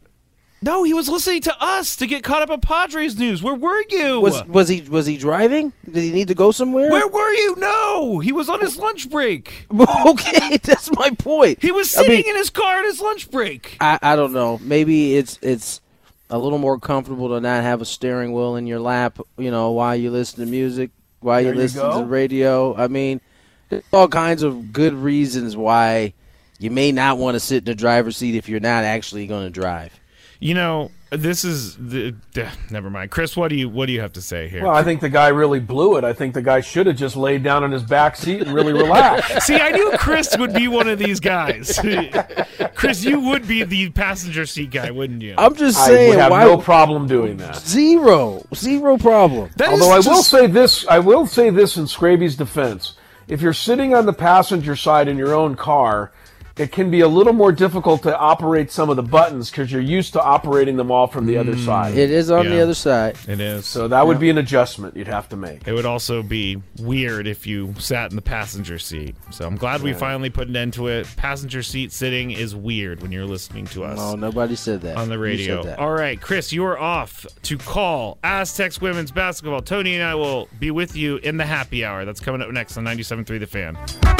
No, 0.62 0.82
he 0.82 0.92
was 0.92 1.08
listening 1.08 1.40
to 1.42 1.56
us 1.58 1.96
to 1.96 2.06
get 2.06 2.22
caught 2.22 2.42
up 2.42 2.50
on 2.50 2.60
Padres 2.60 3.18
news. 3.18 3.42
Where 3.42 3.54
were 3.54 3.82
you? 3.88 4.20
Was 4.20 4.44
was 4.46 4.68
he 4.68 4.82
was 4.82 5.06
he 5.06 5.16
driving? 5.16 5.72
Did 5.90 6.02
he 6.04 6.12
need 6.12 6.28
to 6.28 6.34
go 6.34 6.50
somewhere? 6.50 6.90
Where 6.90 7.08
were 7.08 7.32
you? 7.32 7.56
No, 7.56 8.18
he 8.18 8.30
was 8.32 8.50
on 8.50 8.60
his 8.60 8.76
lunch 8.76 9.08
break. 9.08 9.66
okay, 10.06 10.58
that's 10.62 10.90
my 10.96 11.10
point. 11.10 11.62
He 11.62 11.72
was 11.72 11.94
I 11.96 12.02
sitting 12.02 12.16
mean- 12.18 12.28
in 12.28 12.36
his 12.36 12.50
car 12.50 12.78
at 12.80 12.84
his 12.84 13.00
lunch 13.00 13.30
break. 13.30 13.78
I, 13.80 13.98
I 14.02 14.16
don't 14.16 14.34
know. 14.34 14.58
Maybe 14.62 15.16
it's 15.16 15.38
it's 15.40 15.80
a 16.28 16.38
little 16.38 16.58
more 16.58 16.78
comfortable 16.78 17.28
to 17.30 17.40
not 17.40 17.62
have 17.62 17.80
a 17.80 17.86
steering 17.86 18.32
wheel 18.34 18.56
in 18.56 18.66
your 18.66 18.80
lap. 18.80 19.18
You 19.38 19.50
know, 19.50 19.70
while 19.70 19.96
you 19.96 20.10
listen 20.10 20.44
to 20.44 20.50
music, 20.50 20.90
while 21.20 21.42
There 21.42 21.52
you 21.54 21.56
you 21.58 21.62
listen 21.64 21.80
go. 21.80 22.00
to 22.02 22.06
radio. 22.06 22.76
I 22.76 22.88
mean, 22.88 23.22
there's 23.70 23.82
all 23.94 24.08
kinds 24.08 24.42
of 24.42 24.74
good 24.74 24.92
reasons 24.92 25.56
why 25.56 26.12
you 26.58 26.70
may 26.70 26.92
not 26.92 27.16
want 27.16 27.34
to 27.36 27.40
sit 27.40 27.58
in 27.58 27.64
the 27.64 27.74
driver's 27.74 28.18
seat 28.18 28.34
if 28.34 28.46
you're 28.46 28.60
not 28.60 28.84
actually 28.84 29.26
going 29.26 29.44
to 29.44 29.50
drive. 29.50 29.98
You 30.42 30.54
know, 30.54 30.90
this 31.10 31.44
is 31.44 31.76
the. 31.76 32.14
Uh, 32.34 32.48
never 32.70 32.88
mind, 32.88 33.10
Chris. 33.10 33.36
What 33.36 33.48
do 33.48 33.56
you 33.56 33.68
what 33.68 33.86
do 33.86 33.92
you 33.92 34.00
have 34.00 34.14
to 34.14 34.22
say 34.22 34.48
here? 34.48 34.62
Well, 34.62 34.74
I 34.74 34.82
think 34.82 35.02
the 35.02 35.10
guy 35.10 35.28
really 35.28 35.60
blew 35.60 35.98
it. 35.98 36.04
I 36.04 36.14
think 36.14 36.32
the 36.32 36.40
guy 36.40 36.60
should 36.62 36.86
have 36.86 36.96
just 36.96 37.14
laid 37.14 37.42
down 37.42 37.62
in 37.62 37.72
his 37.72 37.82
back 37.82 38.16
seat 38.16 38.40
and 38.40 38.54
really 38.54 38.72
relaxed. 38.72 39.42
See, 39.46 39.56
I 39.56 39.70
knew 39.70 39.92
Chris 39.98 40.34
would 40.38 40.54
be 40.54 40.66
one 40.66 40.88
of 40.88 40.98
these 40.98 41.20
guys. 41.20 41.78
Chris, 42.74 43.04
you 43.04 43.20
would 43.20 43.46
be 43.46 43.64
the 43.64 43.90
passenger 43.90 44.46
seat 44.46 44.70
guy, 44.70 44.90
wouldn't 44.90 45.20
you? 45.20 45.34
I'm 45.36 45.54
just 45.54 45.78
I 45.78 45.86
saying, 45.88 46.08
would 46.10 46.18
have 46.18 46.30
why 46.30 46.44
no 46.44 46.56
problem 46.56 47.06
doing 47.06 47.36
that. 47.36 47.56
zero 47.56 48.42
zero 48.54 48.96
problem. 48.96 49.50
That 49.56 49.74
is 49.74 49.82
Although 49.82 49.94
I 49.94 49.98
will 49.98 50.22
say 50.22 50.46
this, 50.46 50.86
I 50.86 51.00
will 51.00 51.26
say 51.26 51.50
this 51.50 51.76
in 51.76 51.86
Scraby's 51.86 52.36
defense: 52.36 52.94
if 53.28 53.42
you're 53.42 53.52
sitting 53.52 53.94
on 53.94 54.06
the 54.06 54.14
passenger 54.14 54.74
side 54.74 55.06
in 55.06 55.18
your 55.18 55.34
own 55.34 55.54
car, 55.54 56.12
it 56.60 56.72
can 56.72 56.90
be 56.90 57.00
a 57.00 57.08
little 57.08 57.32
more 57.32 57.52
difficult 57.52 58.02
to 58.02 58.16
operate 58.18 58.70
some 58.70 58.90
of 58.90 58.96
the 58.96 59.02
buttons 59.02 59.50
because 59.50 59.72
you're 59.72 59.80
used 59.80 60.12
to 60.12 60.22
operating 60.22 60.76
them 60.76 60.90
all 60.90 61.06
from 61.06 61.24
the 61.24 61.38
other 61.38 61.54
mm. 61.54 61.64
side. 61.64 61.96
It 61.96 62.10
is 62.10 62.30
on 62.30 62.46
the 62.46 62.60
other 62.60 62.74
side. 62.74 63.16
It 63.26 63.40
is. 63.40 63.64
so 63.64 63.88
that 63.88 64.06
would 64.06 64.20
be 64.20 64.28
an 64.28 64.36
adjustment 64.36 64.94
you'd 64.94 65.08
have 65.08 65.26
to 65.30 65.36
make. 65.36 65.66
It 65.66 65.72
would 65.72 65.86
also 65.86 66.22
be 66.22 66.60
weird 66.78 67.26
if 67.26 67.46
you 67.46 67.74
sat 67.78 68.10
in 68.10 68.16
the 68.16 68.22
passenger 68.22 68.78
seat. 68.78 69.16
So 69.30 69.46
I'm 69.46 69.56
glad 69.56 69.80
we 69.80 69.94
finally 69.94 70.28
put 70.28 70.48
an 70.48 70.56
end 70.56 70.74
to 70.74 70.88
it. 70.88 71.08
Passenger 71.16 71.62
seat 71.62 71.92
sitting 71.92 72.30
is 72.30 72.54
weird 72.54 73.00
when 73.00 73.10
you're 73.10 73.24
listening 73.24 73.64
to 73.68 73.84
us. 73.84 73.98
Oh, 73.98 74.14
nobody 74.14 74.54
said 74.54 74.82
that 74.82 74.98
on 74.98 75.08
the 75.08 75.14
You 75.14 75.20
radio. 75.20 75.62
said 75.62 75.72
that. 75.72 75.78
All 75.78 75.92
right, 75.92 76.20
Chris, 76.20 76.52
you 76.52 76.66
are 76.66 76.78
off 76.78 77.24
to 77.42 77.56
call 77.56 78.18
Aztecs 78.22 78.82
women's 78.82 79.12
basketball. 79.12 79.62
Tony 79.62 79.94
and 79.94 80.04
I 80.04 80.14
will 80.14 80.48
be 80.58 80.70
with 80.70 80.94
you 80.94 81.16
in 81.18 81.38
the 81.38 81.46
happy 81.46 81.86
hour. 81.86 82.04
That's 82.04 82.20
coming 82.20 82.42
up 82.42 82.50
next 82.50 82.76
on 82.76 82.84
97.3 82.84 83.40
The 83.40 83.46
Fan. 83.46 84.19